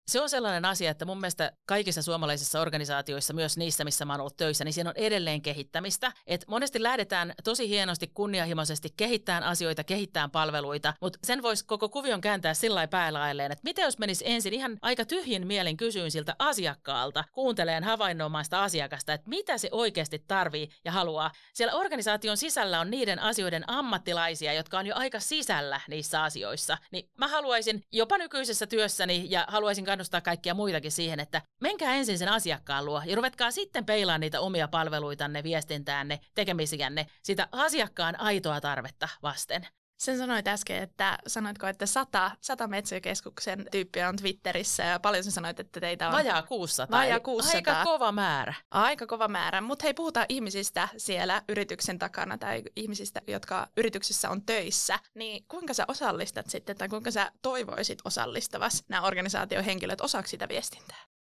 Se 0.08 0.22
on 0.22 0.30
sellainen 0.30 0.66
asia, 0.66 0.92
että 0.92 1.06
mun 1.06 1.20
mielestä 1.20 1.52
kaikissa 1.66 2.02
suomalaisissa 2.02 2.62
organisaatioissa, 2.62 3.34
myös 3.34 3.58
niissä, 3.58 3.84
missä 3.84 4.06
mä 4.06 4.14
oon 4.14 4.20
ollut 4.20 4.38
töissä, 4.38 4.64
niin 4.64 4.74
siinä 4.74 4.90
on 4.90 4.98
edelleen 4.98 5.42
kehittämistä. 5.42 6.12
Et 6.28 6.46
monesti 6.48 6.84
lähdetään 6.84 7.34
tosi 7.44 7.70
hienosti, 7.70 8.08
kunnianhimoisesti 8.14 8.90
kehittämään 8.98 9.44
asioita, 9.44 9.84
kehittämään 9.84 10.32
palveluita, 10.32 10.94
mutta 11.02 11.20
sen 11.24 11.42
voisi 11.42 11.66
koko 11.66 11.90
kuvion 11.90 12.22
kääntää 12.22 12.54
sillä 12.54 12.76
lailla 12.76 12.88
päälailleen, 12.88 13.52
että 13.52 13.62
mitä 13.64 13.82
jos 13.82 13.98
menisi 13.98 14.26
ensin 14.28 14.54
ihan 14.54 14.78
aika 14.82 15.06
tyhjin 15.06 15.48
mielin 15.48 15.78
kysyyn 15.78 16.12
siltä 16.12 16.36
asiakkaalta, 16.40 17.24
kuunteleen 17.32 17.84
havainnoimaan 17.84 18.46
sitä 18.46 18.62
asiakasta, 18.62 19.14
että 19.14 19.30
mitä 19.30 19.58
se 19.58 19.70
oikeasti 19.72 20.24
tarvii 20.28 20.70
ja 20.86 20.92
haluaa. 20.92 21.32
Siellä 21.54 21.74
organisaation 21.74 22.38
sisällä 22.38 22.80
on 22.80 22.92
niiden 22.92 23.20
asioiden 23.20 23.64
ammattilaisia, 23.70 24.54
jotka 24.54 24.80
on 24.80 24.88
jo 24.88 24.96
aika 24.96 25.20
sisällä 25.20 25.82
niissä 25.88 26.24
asioissa. 26.24 26.78
Niin 26.92 27.10
mä 27.18 27.28
haluaisin 27.28 27.84
jopa 27.92 28.18
nykyisessä 28.18 28.68
työssäni 28.68 29.26
ja 29.30 29.46
haluaisin 29.48 29.86
kannustaa 29.96 30.22
kaikkia 30.22 30.54
muitakin 30.54 30.92
siihen, 30.92 31.20
että 31.20 31.42
menkää 31.62 31.96
ensin 31.96 32.18
sen 32.18 32.30
asiakkaan 32.30 32.86
luo 32.86 33.02
ja 33.06 33.16
ruvetkaa 33.16 33.52
sitten 33.52 33.86
peilaa 33.86 34.18
niitä 34.18 34.42
omia 34.42 34.68
palveluitanne, 34.68 35.44
viestintäänne, 35.44 36.20
tekemisiänne, 36.34 37.08
sitä 37.24 37.48
asiakkaan 37.52 38.20
aitoa 38.20 38.62
tarvetta 38.62 39.10
vasten. 39.24 39.68
Sen 39.98 40.18
sanoit 40.18 40.48
äsken, 40.48 40.84
että 40.84 41.18
sanoitko, 41.28 41.68
että 41.68 41.86
sata, 41.86 42.32
sata 42.42 42.68
metsäkeskuksen 42.68 43.66
tyyppiä 43.72 44.10
on 44.10 44.16
Twitterissä 44.16 44.84
ja 44.84 45.00
paljon 45.00 45.24
sä 45.24 45.32
sanoit, 45.32 45.60
että 45.60 45.80
teitä 45.80 46.08
on... 46.08 46.14
Vajaa 46.14 46.44
600. 46.44 47.00
Vajaa 47.00 47.20
600. 47.20 47.80
Aika 47.80 47.92
kova 47.92 48.12
määrä. 48.12 48.54
Aika 48.72 49.08
kova 49.08 49.28
määrä, 49.28 49.62
mutta 49.62 49.84
hei 49.84 49.94
puhutaan 49.94 50.26
ihmisistä 50.30 50.88
siellä 50.98 51.42
yrityksen 51.50 52.00
takana 52.00 52.38
tai 52.38 52.64
ihmisistä, 52.76 53.22
jotka 53.28 53.68
yrityksessä 53.78 54.30
on 54.30 54.42
töissä. 54.46 55.00
Niin 55.14 55.46
kuinka 55.48 55.74
sä 55.74 55.86
osallistat 55.88 56.50
sitten 56.50 56.78
tai 56.78 56.90
kuinka 56.90 57.12
sä 57.12 57.32
toivoisit 57.42 58.00
osallistavas 58.06 58.84
nämä 58.90 59.08
organisaatiohenkilöt 59.08 60.02
osaksi 60.02 60.32
sitä 60.32 60.50
viestintää? 60.50 61.15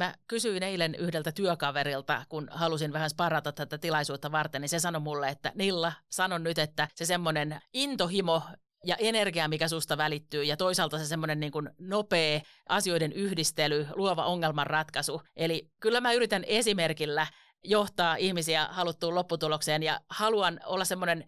Mä 0.00 0.14
kysyin 0.28 0.62
eilen 0.62 0.94
yhdeltä 0.94 1.32
työkaverilta, 1.32 2.24
kun 2.28 2.48
halusin 2.50 2.92
vähän 2.92 3.10
sparata 3.10 3.52
tätä 3.52 3.78
tilaisuutta 3.78 4.32
varten, 4.32 4.60
niin 4.60 4.68
se 4.68 4.78
sanoi 4.78 5.00
mulle, 5.00 5.28
että 5.28 5.52
Nilla, 5.54 5.92
sanon 6.10 6.42
nyt, 6.42 6.58
että 6.58 6.88
se 6.94 7.04
semmoinen 7.04 7.60
intohimo 7.72 8.42
ja 8.84 8.96
energia, 8.98 9.48
mikä 9.48 9.68
susta 9.68 9.96
välittyy, 9.96 10.44
ja 10.44 10.56
toisaalta 10.56 10.98
se 10.98 11.06
semmoinen 11.06 11.40
niin 11.40 11.52
kuin 11.52 11.70
nopea 11.78 12.40
asioiden 12.68 13.12
yhdistely, 13.12 13.86
luova 13.94 14.24
ongelmanratkaisu. 14.24 15.22
Eli 15.36 15.70
kyllä 15.80 16.00
mä 16.00 16.12
yritän 16.12 16.44
esimerkillä 16.46 17.26
johtaa 17.64 18.16
ihmisiä 18.16 18.66
haluttuun 18.70 19.14
lopputulokseen 19.14 19.82
ja 19.82 20.00
haluan 20.08 20.60
olla 20.64 20.84
semmoinen 20.84 21.24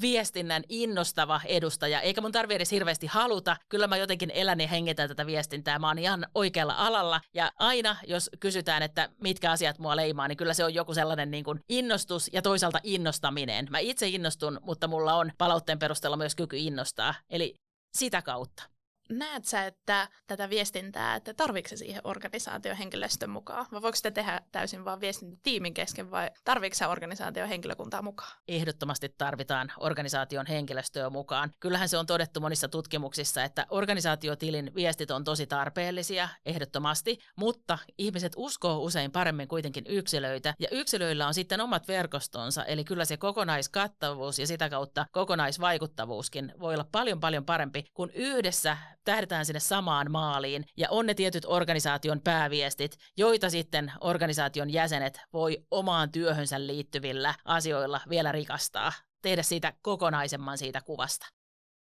viestinnän 0.00 0.62
innostava 0.68 1.40
edustaja, 1.44 2.00
eikä 2.00 2.20
mun 2.20 2.32
tarvi 2.32 2.54
edes 2.54 2.70
hirveästi 2.70 3.06
haluta. 3.06 3.56
Kyllä 3.68 3.86
mä 3.86 3.96
jotenkin 3.96 4.30
elän 4.34 4.60
ja 4.60 4.68
hengitän 4.68 5.08
tätä 5.08 5.26
viestintää. 5.26 5.78
Mä 5.78 5.88
oon 5.88 5.98
ihan 5.98 6.26
oikealla 6.34 6.74
alalla 6.78 7.20
ja 7.34 7.52
aina, 7.58 7.96
jos 8.06 8.30
kysytään, 8.40 8.82
että 8.82 9.08
mitkä 9.22 9.50
asiat 9.50 9.78
mua 9.78 9.96
leimaa, 9.96 10.28
niin 10.28 10.36
kyllä 10.36 10.54
se 10.54 10.64
on 10.64 10.74
joku 10.74 10.94
sellainen 10.94 11.30
niin 11.30 11.44
kuin 11.44 11.60
innostus 11.68 12.30
ja 12.32 12.42
toisaalta 12.42 12.80
innostaminen. 12.82 13.66
Mä 13.70 13.78
itse 13.78 14.08
innostun, 14.08 14.58
mutta 14.62 14.88
mulla 14.88 15.14
on 15.14 15.32
palautteen 15.38 15.78
perusteella 15.78 16.16
myös 16.16 16.34
kyky 16.34 16.56
innostaa. 16.56 17.14
Eli 17.30 17.54
sitä 17.96 18.22
kautta 18.22 18.71
näet 19.18 19.44
sä, 19.44 19.66
että 19.66 20.08
tätä 20.26 20.50
viestintää, 20.50 21.14
että 21.14 21.34
tarvitsetko 21.34 21.78
siihen 21.78 22.00
organisaation 22.04 22.76
henkilöstön 22.76 23.30
mukaan? 23.30 23.66
Vai 23.72 23.82
voiko 23.82 23.96
sitä 23.96 24.10
tehdä 24.10 24.40
täysin 24.52 24.84
vain 24.84 25.00
viestintätiimin 25.00 25.74
kesken 25.74 26.10
vai 26.10 26.30
tarvitsetko 26.44 26.92
organisaation 26.92 27.48
henkilökuntaa 27.48 28.02
mukaan? 28.02 28.32
Ehdottomasti 28.48 29.14
tarvitaan 29.18 29.72
organisaation 29.78 30.46
henkilöstöä 30.46 31.10
mukaan. 31.10 31.50
Kyllähän 31.60 31.88
se 31.88 31.98
on 31.98 32.06
todettu 32.06 32.40
monissa 32.40 32.68
tutkimuksissa, 32.68 33.44
että 33.44 33.66
organisaatiotilin 33.70 34.74
viestit 34.74 35.10
on 35.10 35.24
tosi 35.24 35.46
tarpeellisia, 35.46 36.28
ehdottomasti, 36.46 37.18
mutta 37.36 37.78
ihmiset 37.98 38.32
uskoo 38.36 38.78
usein 38.78 39.12
paremmin 39.12 39.48
kuitenkin 39.48 39.84
yksilöitä, 39.88 40.54
ja 40.58 40.68
yksilöillä 40.70 41.26
on 41.26 41.34
sitten 41.34 41.60
omat 41.60 41.88
verkostonsa, 41.88 42.64
eli 42.64 42.84
kyllä 42.84 43.04
se 43.04 43.16
kokonaiskattavuus 43.16 44.38
ja 44.38 44.46
sitä 44.46 44.68
kautta 44.68 45.06
kokonaisvaikuttavuuskin 45.12 46.52
voi 46.60 46.74
olla 46.74 46.88
paljon 46.92 47.20
paljon 47.20 47.44
parempi, 47.44 47.84
kun 47.94 48.10
yhdessä 48.10 48.76
tähdetään 49.04 49.46
sinne 49.46 49.60
samaan 49.60 50.10
maaliin 50.10 50.64
ja 50.76 50.90
on 50.90 51.06
ne 51.06 51.14
tietyt 51.14 51.44
organisaation 51.46 52.20
pääviestit, 52.20 52.98
joita 53.16 53.50
sitten 53.50 53.92
organisaation 54.00 54.70
jäsenet 54.70 55.20
voi 55.32 55.66
omaan 55.70 56.12
työhönsä 56.12 56.66
liittyvillä 56.66 57.34
asioilla 57.44 58.00
vielä 58.08 58.32
rikastaa, 58.32 58.92
tehdä 59.22 59.42
siitä 59.42 59.72
kokonaisemman 59.82 60.58
siitä 60.58 60.80
kuvasta. 60.80 61.26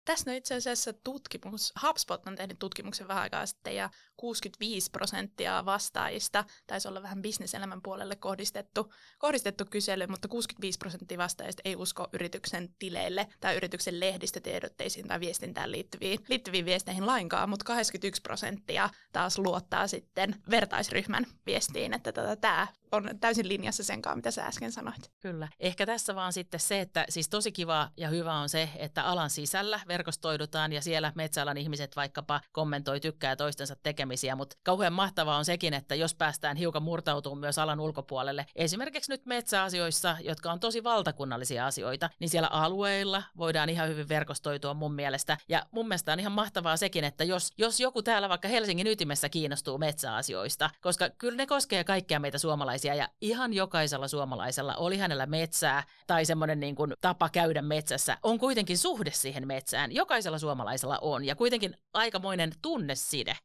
Tässä 0.06 0.32
on 0.32 0.38
itse 0.38 0.56
asiassa 0.56 0.94
tutkimus. 0.94 1.74
HubSpot 1.82 2.28
on 2.28 2.36
tehnyt 2.36 2.60
tutkimuksen 2.60 3.08
vähän 3.08 3.24
aikaa 3.24 3.46
sitten 3.46 3.76
ja 3.76 3.90
65 4.22 4.92
prosenttia 4.92 5.66
vastaajista, 5.66 6.44
taisi 6.68 6.88
olla 6.88 7.04
vähän 7.04 7.22
bisneselämän 7.22 7.82
puolelle 7.82 8.16
kohdistettu, 8.16 8.94
kohdistettu 9.18 9.66
kysely, 9.66 10.08
mutta 10.08 10.28
65 10.28 10.80
prosenttia 10.80 11.18
vastaajista 11.18 11.62
ei 11.66 11.76
usko 11.76 12.08
yrityksen 12.14 12.70
tileille 12.80 13.28
tai 13.40 13.56
yrityksen 13.56 14.00
lehdistötiedotteisiin 14.00 15.08
tai 15.08 15.20
viestintään 15.20 15.72
liittyviin, 15.72 16.20
liittyviin 16.30 16.66
viesteihin 16.66 17.06
lainkaan, 17.06 17.50
mutta 17.50 17.66
81 17.66 18.22
prosenttia 18.22 18.90
taas 19.12 19.38
luottaa 19.38 19.88
sitten 19.88 20.36
vertaisryhmän 20.50 21.26
viestiin, 21.46 21.94
että 21.94 22.12
tota, 22.12 22.36
tämä 22.36 22.68
on 22.92 23.10
täysin 23.20 23.48
linjassa 23.48 23.84
sen 23.84 24.02
kanssa, 24.02 24.16
mitä 24.16 24.32
sä 24.32 24.46
äsken 24.46 24.72
sanoit. 24.72 25.12
Kyllä. 25.20 25.48
Ehkä 25.60 25.86
tässä 25.86 26.16
vaan 26.16 26.34
sitten 26.34 26.60
se, 26.60 26.80
että 26.80 27.06
siis 27.10 27.30
tosi 27.30 27.52
kiva 27.52 27.90
ja 27.98 28.10
hyvä 28.10 28.34
on 28.34 28.50
se, 28.50 28.70
että 28.76 29.04
alan 29.04 29.30
sisällä 29.30 29.80
verkostoidutaan 29.88 30.74
ja 30.74 30.82
siellä 30.82 31.12
metsäalan 31.16 31.58
ihmiset 31.58 31.96
vaikkapa 31.96 32.42
kommentoi, 32.52 33.00
tykkää 33.00 33.36
toistensa 33.36 33.76
tekemisiä, 34.12 34.36
mutta 34.36 34.58
kauhean 34.64 34.94
mahtavaa 34.94 35.38
on 35.38 35.46
sekin, 35.46 35.74
että 35.74 35.96
jos 35.96 36.16
päästään 36.16 36.58
hiukan 36.58 36.84
murtautumaan 36.84 37.40
myös 37.40 37.60
alan 37.60 37.80
ulkopuolelle, 37.80 38.46
esimerkiksi 38.56 39.12
nyt 39.12 39.26
metsäasioissa, 39.26 40.18
jotka 40.24 40.52
on 40.52 40.60
tosi 40.60 40.84
valtakunnallisia 40.84 41.66
asioita, 41.66 42.10
niin 42.20 42.30
siellä 42.30 42.48
alueilla 42.48 43.24
voidaan 43.38 43.70
ihan 43.70 43.90
hyvin 43.90 44.10
verkostoitua 44.10 44.74
mun 44.74 44.94
mielestä. 44.94 45.38
Ja 45.50 45.66
mun 45.72 45.88
mielestä 45.88 46.14
on 46.14 46.20
ihan 46.20 46.32
mahtavaa 46.32 46.78
sekin, 46.78 47.04
että 47.04 47.24
jos, 47.24 47.54
jos 47.58 47.80
joku 47.80 48.02
täällä 48.02 48.30
vaikka 48.30 48.48
Helsingin 48.48 48.88
ytimessä 48.88 49.30
kiinnostuu 49.30 49.78
metsäasioista, 49.78 50.70
koska 50.82 51.10
kyllä 51.10 51.38
ne 51.38 51.46
koskee 51.46 51.84
kaikkia 51.84 52.20
meitä 52.20 52.38
suomalaisia 52.38 52.96
ja 52.96 53.08
ihan 53.22 53.54
jokaisella 53.54 54.08
suomalaisella 54.08 54.76
oli 54.76 54.98
hänellä 54.98 55.26
metsää 55.26 55.84
tai 56.08 56.26
semmoinen 56.26 56.60
niin 56.60 56.76
kuin 56.76 56.94
tapa 57.02 57.30
käydä 57.30 57.62
metsässä, 57.62 58.18
on 58.24 58.40
kuitenkin 58.40 58.78
suhde 58.78 59.12
siihen 59.12 59.48
metsään 59.48 59.92
jokaisella 59.92 60.40
suomalaisella 60.40 60.98
on 61.02 61.26
ja 61.26 61.36
kuitenkin 61.36 61.78
aikamoinen 61.94 62.52
tunneside. 62.62 63.38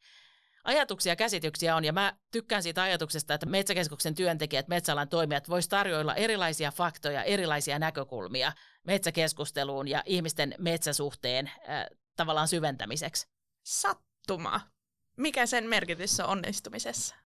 Ajatuksia 0.66 1.12
ja 1.12 1.16
käsityksiä 1.16 1.76
on 1.76 1.84
ja 1.84 1.92
mä 1.92 2.16
tykkään 2.32 2.62
siitä 2.62 2.82
ajatuksesta, 2.82 3.34
että 3.34 3.46
Metsäkeskuksen 3.46 4.14
työntekijät, 4.14 4.68
metsäalan 4.68 5.08
toimijat 5.08 5.48
vois 5.48 5.68
tarjoilla 5.68 6.14
erilaisia 6.14 6.70
faktoja, 6.70 7.24
erilaisia 7.24 7.78
näkökulmia 7.78 8.52
metsäkeskusteluun 8.86 9.88
ja 9.88 10.02
ihmisten 10.06 10.54
metsäsuhteen 10.58 11.46
äh, 11.46 11.86
tavallaan 12.16 12.48
syventämiseksi. 12.48 13.28
Sattuma. 13.66 14.60
Mikä 15.16 15.46
sen 15.46 15.68
merkitys 15.68 16.20
on 16.20 16.26
onnistumisessa? 16.26 17.25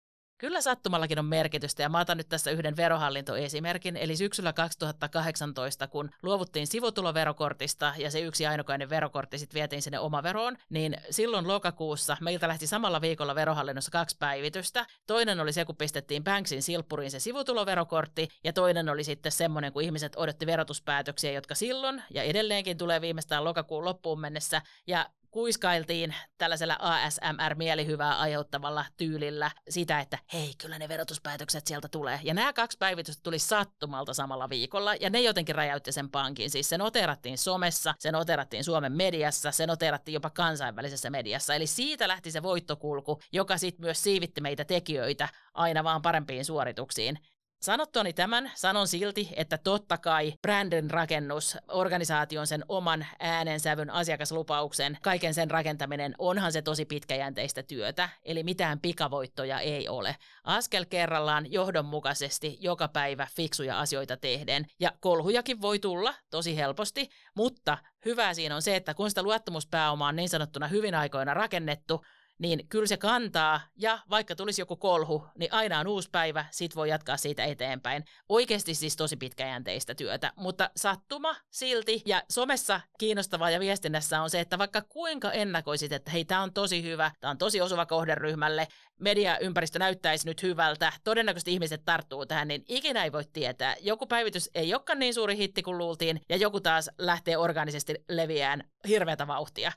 Kyllä 0.44 0.61
sattumallakin 0.61 1.18
on 1.18 1.24
merkitystä 1.24 1.83
ja 1.83 1.88
mä 1.88 2.00
otan 2.00 2.16
nyt 2.16 2.28
tässä 2.28 2.50
yhden 2.50 2.76
verohallintoesimerkin. 2.76 3.96
Eli 3.96 4.16
syksyllä 4.16 4.52
2018, 4.52 5.87
kun 5.87 6.11
luovuttiin 6.22 6.66
sivutuloverokortista 6.66 7.94
ja 7.98 8.11
se 8.11 8.20
yksi 8.20 8.46
ainokainen 8.46 8.90
verokortti 8.90 9.38
sitten 9.38 9.54
vietiin 9.54 9.83
sinne 9.83 9.98
omaveroon, 9.98 10.57
niin 10.70 10.96
silloin 11.11 11.48
lokakuussa 11.48 12.16
meiltä 12.20 12.48
lähti 12.48 12.66
samalla 12.66 13.00
viikolla 13.00 13.35
verohallinnossa 13.35 13.90
kaksi 13.90 14.16
päivitystä. 14.18 14.87
Toinen 15.07 15.40
oli 15.40 15.52
se, 15.52 15.64
kun 15.64 15.76
pistettiin 15.76 16.24
Banksin 16.24 16.62
silppuriin 16.62 17.11
se 17.11 17.20
sivutuloverokortti 17.20 18.28
ja 18.44 18.52
toinen 18.52 18.88
oli 18.88 19.04
sitten 19.04 19.33
semmoinen, 19.33 19.72
kun 19.72 19.83
ihmiset 19.83 20.12
odotti 20.16 20.46
verotuspäätöksiä, 20.46 21.33
jotka 21.33 21.54
silloin 21.54 22.02
ja 22.11 22.22
edelleenkin 22.22 22.78
tulee 22.78 23.00
viimeistään 23.00 23.44
lokakuun 23.44 23.85
loppuun 23.85 24.20
mennessä. 24.20 24.62
Ja 24.87 25.07
kuiskailtiin 25.35 26.14
tällaisella 26.38 26.77
ASMR-mielihyvää 26.79 28.18
aiheuttavalla 28.18 28.85
tyylillä 28.97 29.51
sitä, 29.68 30.01
että 30.01 30.18
hei, 30.33 30.55
kyllä 30.59 30.79
ne 30.79 30.88
verotuspäätökset 30.88 31.66
sieltä 31.66 31.88
tulee. 31.88 32.20
Ja 32.23 32.35
nämä 32.35 32.53
kaksi 32.53 32.79
päivitystä 32.79 33.23
tuli 33.23 33.38
sattumalta 33.38 34.14
samalla 34.14 34.49
viikolla, 34.49 34.94
ja 34.94 35.11
ne 35.11 35.20
jotenkin 35.20 35.55
räjäytti 35.55 35.92
sen 35.92 36.11
pankin. 36.11 36.51
Siis 36.51 36.68
se 36.68 36.79
noterattiin 36.79 37.38
somessa, 37.38 37.94
se 37.99 38.12
noterattiin 38.12 38.64
Suomen 38.64 38.92
mediassa, 38.92 39.51
se 39.51 39.66
noterattiin 39.66 40.12
jopa 40.12 40.31
kansainvälisessä 40.31 41.11
mediassa. 41.11 41.55
Eli 41.55 41.66
siitä 41.66 42.09
lähti 42.09 42.31
se 42.31 42.42
voittokulku, 42.42 43.20
joka 43.33 43.59
sitten 43.59 43.85
myös 43.85 44.03
siivitti 44.03 44.40
meitä 44.40 44.64
tekijöitä 44.64 45.29
aina 45.55 45.85
vaan 45.85 46.03
parempiin 46.03 46.44
suorituksiin. 46.44 47.18
Sanottuani 47.64 48.12
tämän, 48.12 48.50
sanon 48.55 48.88
silti, 48.88 49.29
että 49.37 49.59
totta 49.59 49.98
kai 49.98 50.33
brändin 50.42 50.90
rakennus, 50.90 51.57
organisaation 51.68 52.46
sen 52.46 52.64
oman 52.68 53.07
äänensävyn 53.20 53.90
asiakaslupauksen, 53.90 54.98
kaiken 55.03 55.35
sen 55.35 55.50
rakentaminen, 55.50 56.14
onhan 56.18 56.53
se 56.53 56.62
tosi 56.62 56.85
pitkäjänteistä 56.85 57.62
työtä, 57.62 58.09
eli 58.22 58.42
mitään 58.42 58.81
pikavoittoja 58.81 59.61
ei 59.61 59.88
ole. 59.88 60.16
Askel 60.44 60.85
kerrallaan 60.85 61.53
johdonmukaisesti 61.53 62.59
joka 62.61 62.88
päivä 62.88 63.27
fiksuja 63.37 63.81
asioita 63.81 64.16
tehden, 64.16 64.66
ja 64.81 64.92
kolhujakin 65.00 65.61
voi 65.61 65.79
tulla 65.79 66.14
tosi 66.31 66.57
helposti, 66.57 67.09
mutta 67.37 67.79
hyvää 68.05 68.35
siinä 68.35 68.55
on 68.55 68.62
se, 68.62 68.77
että 68.77 68.94
kun 68.94 69.09
sitä 69.09 69.22
luottamuspääomaa 69.22 70.09
on 70.09 70.16
niin 70.16 70.29
sanottuna 70.29 70.68
hyvin 70.68 70.94
aikoina 70.94 71.35
rakennettu, 71.35 72.05
niin 72.38 72.68
kyllä 72.68 72.87
se 72.87 72.97
kantaa, 72.97 73.61
ja 73.77 73.99
vaikka 74.11 74.37
tulisi 74.37 74.62
joku 74.62 74.77
kolhu, 74.77 75.27
niin 75.38 75.53
aina 75.53 75.81
on 75.81 75.87
uusi 75.87 76.09
päivä, 76.12 76.44
sit 76.51 76.77
voi 76.77 76.88
jatkaa 76.88 77.16
siitä 77.16 77.44
eteenpäin. 77.44 78.05
Oikeasti 78.29 78.75
siis 78.75 78.97
tosi 78.97 79.16
pitkäjänteistä 79.16 79.94
työtä, 79.94 80.33
mutta 80.37 80.70
sattuma 80.77 81.37
silti, 81.51 82.03
ja 82.07 82.23
somessa 82.31 82.81
kiinnostavaa 82.99 83.51
ja 83.51 83.61
viestinnässä 83.61 84.23
on 84.23 84.31
se, 84.31 84.40
että 84.40 84.59
vaikka 84.59 84.83
kuinka 84.83 85.33
ennakoisit, 85.33 85.92
että 85.92 86.11
hei, 86.11 86.25
tämä 86.25 86.42
on 86.42 86.53
tosi 86.53 86.83
hyvä, 86.83 87.11
tämä 87.20 87.31
on 87.31 87.38
tosi 87.38 87.61
osuva 87.61 87.87
kohderyhmälle, 87.87 88.68
mediaympäristö 89.01 89.79
näyttäisi 89.79 90.27
nyt 90.27 90.42
hyvältä, 90.42 90.92
todennäköisesti 91.05 91.53
ihmiset 91.53 91.85
tarttuu 91.85 92.27
tähän, 92.27 92.49
niin 92.49 92.64
ikinä 92.68 93.05
ei 93.05 93.12
voi 93.12 93.25
tietää. 93.33 93.77
Joku 93.81 94.07
päivitys 94.07 94.51
ei 94.55 94.75
olekaan 94.75 94.99
niin 94.99 95.14
suuri 95.14 95.37
hitti 95.37 95.62
kuin 95.62 95.79
luultiin, 95.79 96.20
ja 96.29 96.37
joku 96.37 96.61
taas 96.61 96.90
lähtee 96.99 97.37
organisesti 97.37 97.94
leviään 98.09 98.64
hirveätä 98.88 99.27
vauhtia. 99.27 99.73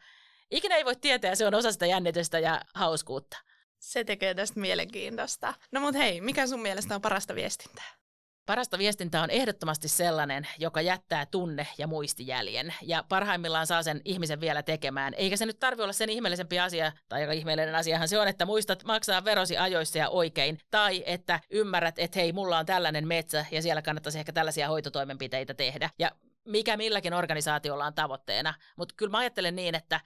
Ikinä 0.52 0.76
ei 0.76 0.86
voi 0.86 0.96
tietää, 0.96 1.36
se 1.36 1.48
on 1.48 1.54
osa 1.54 1.72
sitä 1.72 1.86
jännitystä 1.86 2.40
ja 2.40 2.62
hauskuutta. 2.74 3.38
Se 3.80 4.04
tekee 4.04 4.34
tästä 4.34 4.60
mielenkiintoista. 4.60 5.54
No 5.72 5.82
mut 5.82 5.96
hei, 5.96 6.22
mikä 6.22 6.48
sun 6.48 6.62
mielestä 6.62 6.96
on 6.96 7.02
parasta 7.02 7.36
viestintää? 7.36 7.98
Parasta 8.46 8.78
viestintää 8.78 9.24
on 9.24 9.30
ehdottomasti 9.30 9.88
sellainen, 9.88 10.48
joka 10.60 10.82
jättää 10.82 11.26
tunne- 11.26 11.68
ja 11.78 11.88
muistijäljen. 11.88 12.76
Ja 12.82 13.04
parhaimmillaan 13.10 13.68
saa 13.68 13.84
sen 13.84 14.02
ihmisen 14.06 14.42
vielä 14.42 14.64
tekemään. 14.64 15.14
Eikä 15.14 15.38
se 15.38 15.46
nyt 15.46 15.60
tarvi 15.60 15.84
olla 15.84 15.94
sen 15.94 16.10
ihmeellisempi 16.10 16.60
asia, 16.60 16.92
tai 17.10 17.22
aika 17.22 17.32
ihmeellinen 17.32 17.76
asiahan 17.76 18.08
se 18.08 18.20
on, 18.20 18.28
että 18.28 18.46
muistat 18.46 18.84
maksaa 18.84 19.26
verosi 19.26 19.58
ajoissa 19.58 19.98
ja 19.98 20.10
oikein. 20.10 20.60
Tai 20.72 21.04
että 21.06 21.40
ymmärrät, 21.50 22.00
että 22.00 22.20
hei, 22.20 22.32
mulla 22.34 22.58
on 22.58 22.66
tällainen 22.66 23.08
metsä 23.08 23.46
ja 23.52 23.62
siellä 23.62 23.82
kannattaisi 23.82 24.20
ehkä 24.20 24.34
tällaisia 24.34 24.68
hoitotoimenpiteitä 24.68 25.54
tehdä. 25.54 25.90
Ja 26.00 26.12
mikä 26.46 26.78
milläkin 26.78 27.14
organisaatiolla 27.14 27.86
on 27.86 27.94
tavoitteena. 27.94 28.54
Mutta 28.76 28.96
kyllä 28.98 29.12
mä 29.12 29.18
ajattelen 29.18 29.56
niin, 29.56 29.76
että 29.76 30.00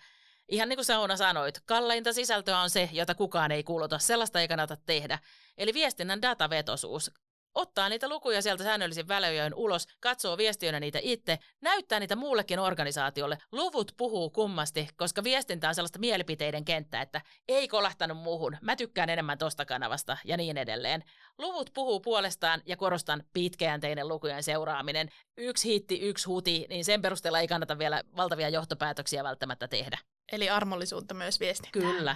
Ihan 0.52 0.70
niin 0.70 0.78
kuin 0.78 0.86
Sauna 0.86 1.18
sanoit, 1.18 1.62
kalleinta 1.66 2.14
sisältöä 2.14 2.60
on 2.60 2.70
se, 2.70 2.90
jota 2.92 3.16
kukaan 3.16 3.52
ei 3.52 3.64
kuluta. 3.64 4.00
Sellaista 4.00 4.42
ei 4.42 4.48
kannata 4.48 4.78
tehdä. 4.86 5.20
Eli 5.58 5.74
viestinnän 5.74 6.22
datavetosuus. 6.22 7.12
ottaa 7.54 7.90
niitä 7.90 8.10
lukuja 8.10 8.42
sieltä 8.42 8.64
säännöllisin 8.64 9.08
väliöin 9.08 9.54
ulos, 9.54 9.88
katsoo 10.00 10.38
viestiönä 10.38 10.80
niitä 10.80 11.00
itse, 11.02 11.40
näyttää 11.62 12.00
niitä 12.00 12.16
muullekin 12.16 12.60
organisaatiolle. 12.60 13.38
Luvut 13.52 13.92
puhuu 13.98 14.30
kummasti, 14.30 14.88
koska 14.98 15.24
viestintä 15.24 15.70
on 15.70 15.76
sellaista 15.76 16.00
mielipiteiden 16.00 16.66
kenttää, 16.66 17.02
että 17.02 17.22
ei 17.48 17.68
kolahtanut 17.68 18.18
muuhun, 18.18 18.58
mä 18.62 18.76
tykkään 18.76 19.10
enemmän 19.10 19.38
tosta 19.38 19.66
kanavasta 19.66 20.18
ja 20.26 20.38
niin 20.38 20.58
edelleen. 20.58 21.04
Luvut 21.38 21.70
puhuu 21.74 22.00
puolestaan 22.00 22.62
ja 22.66 22.78
korostan 22.78 23.24
pitkäjänteinen 23.34 24.08
lukujen 24.08 24.44
seuraaminen. 24.44 25.10
Yksi 25.38 25.74
hitti, 25.74 26.00
yksi 26.00 26.26
huti, 26.26 26.66
niin 26.70 26.86
sen 26.86 27.02
perusteella 27.02 27.40
ei 27.40 27.48
kannata 27.48 27.78
vielä 27.78 28.04
valtavia 28.16 28.50
johtopäätöksiä 28.50 29.24
välttämättä 29.24 29.68
tehdä. 29.68 29.98
Eli 30.32 30.50
armollisuutta 30.50 31.14
myös 31.14 31.40
viestintään. 31.40 31.96
Kyllä, 31.96 32.16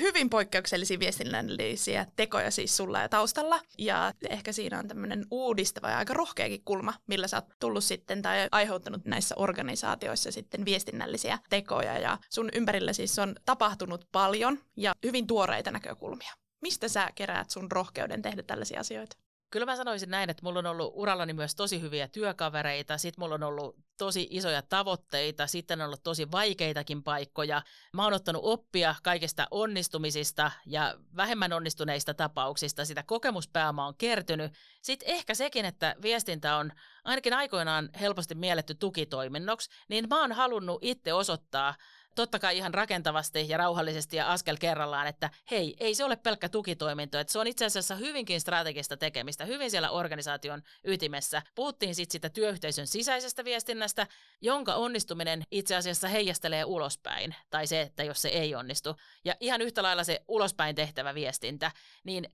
hyvin 0.00 0.30
poikkeuksellisia 0.30 0.98
viestinnällisiä 0.98 2.06
tekoja 2.16 2.50
siis 2.50 2.76
sulla 2.76 3.00
ja 3.00 3.08
taustalla. 3.08 3.60
Ja 3.78 4.12
ehkä 4.30 4.52
siinä 4.52 4.78
on 4.78 4.88
tämmöinen 4.88 5.26
uudistava 5.30 5.90
ja 5.90 5.98
aika 5.98 6.14
rohkeakin 6.14 6.64
kulma, 6.64 6.94
millä 7.06 7.28
sä 7.28 7.36
oot 7.36 7.44
tullut 7.60 7.84
sitten 7.84 8.22
tai 8.22 8.48
aiheuttanut 8.52 9.04
näissä 9.04 9.34
organisaatioissa 9.38 10.32
sitten 10.32 10.64
viestinnällisiä 10.64 11.38
tekoja. 11.50 11.98
Ja 11.98 12.18
sun 12.30 12.48
ympärillä 12.54 12.92
siis 12.92 13.18
on 13.18 13.34
tapahtunut 13.44 14.08
paljon 14.12 14.58
ja 14.76 14.92
hyvin 15.06 15.26
tuoreita 15.26 15.70
näkökulmia. 15.70 16.32
Mistä 16.62 16.88
sä 16.88 17.10
keräät 17.14 17.50
sun 17.50 17.72
rohkeuden 17.72 18.22
tehdä 18.22 18.42
tällaisia 18.42 18.80
asioita? 18.80 19.23
Kyllä 19.54 19.66
mä 19.66 19.76
sanoisin 19.76 20.10
näin, 20.10 20.30
että 20.30 20.42
mulla 20.42 20.58
on 20.58 20.66
ollut 20.66 20.92
urallani 20.94 21.32
myös 21.32 21.54
tosi 21.54 21.80
hyviä 21.80 22.08
työkavereita, 22.08 22.98
sitten 22.98 23.22
mulla 23.22 23.34
on 23.34 23.42
ollut 23.42 23.76
tosi 23.98 24.28
isoja 24.30 24.62
tavoitteita, 24.62 25.46
sitten 25.46 25.80
on 25.80 25.86
ollut 25.86 26.02
tosi 26.02 26.30
vaikeitakin 26.30 27.02
paikkoja. 27.02 27.62
Mä 27.92 28.04
oon 28.04 28.12
ottanut 28.12 28.42
oppia 28.44 28.94
kaikista 29.02 29.46
onnistumisista 29.50 30.50
ja 30.66 30.94
vähemmän 31.16 31.52
onnistuneista 31.52 32.14
tapauksista, 32.14 32.84
sitä 32.84 33.02
kokemuspääoma 33.02 33.86
on 33.86 33.94
kertynyt. 33.98 34.52
Sitten 34.82 35.08
ehkä 35.08 35.34
sekin, 35.34 35.64
että 35.64 35.96
viestintä 36.02 36.56
on 36.56 36.72
ainakin 37.04 37.34
aikoinaan 37.34 37.88
helposti 38.00 38.34
mielletty 38.34 38.74
tukitoiminnoksi, 38.74 39.70
niin 39.88 40.08
mä 40.08 40.20
oon 40.20 40.32
halunnut 40.32 40.78
itse 40.82 41.12
osoittaa 41.12 41.74
totta 42.14 42.38
kai 42.38 42.56
ihan 42.56 42.74
rakentavasti 42.74 43.48
ja 43.48 43.56
rauhallisesti 43.56 44.16
ja 44.16 44.32
askel 44.32 44.56
kerrallaan, 44.60 45.06
että 45.06 45.30
hei, 45.50 45.76
ei 45.80 45.94
se 45.94 46.04
ole 46.04 46.16
pelkkä 46.16 46.48
tukitoiminto, 46.48 47.18
että 47.18 47.32
se 47.32 47.38
on 47.38 47.46
itse 47.46 47.64
asiassa 47.64 47.94
hyvinkin 47.94 48.40
strategista 48.40 48.96
tekemistä, 48.96 49.44
hyvin 49.44 49.70
siellä 49.70 49.90
organisaation 49.90 50.62
ytimessä. 50.84 51.42
Puhuttiin 51.54 51.94
sitten 51.94 52.12
sitä 52.12 52.30
työyhteisön 52.30 52.86
sisäisestä 52.86 53.44
viestinnästä, 53.44 54.06
jonka 54.40 54.74
onnistuminen 54.74 55.42
itse 55.50 55.76
asiassa 55.76 56.08
heijastelee 56.08 56.64
ulospäin, 56.64 57.34
tai 57.50 57.66
se, 57.66 57.80
että 57.80 58.04
jos 58.04 58.22
se 58.22 58.28
ei 58.28 58.54
onnistu. 58.54 58.96
Ja 59.24 59.34
ihan 59.40 59.62
yhtä 59.62 59.82
lailla 59.82 60.04
se 60.04 60.24
ulospäin 60.28 60.76
tehtävä 60.76 61.14
viestintä, 61.14 61.70
niin 62.04 62.28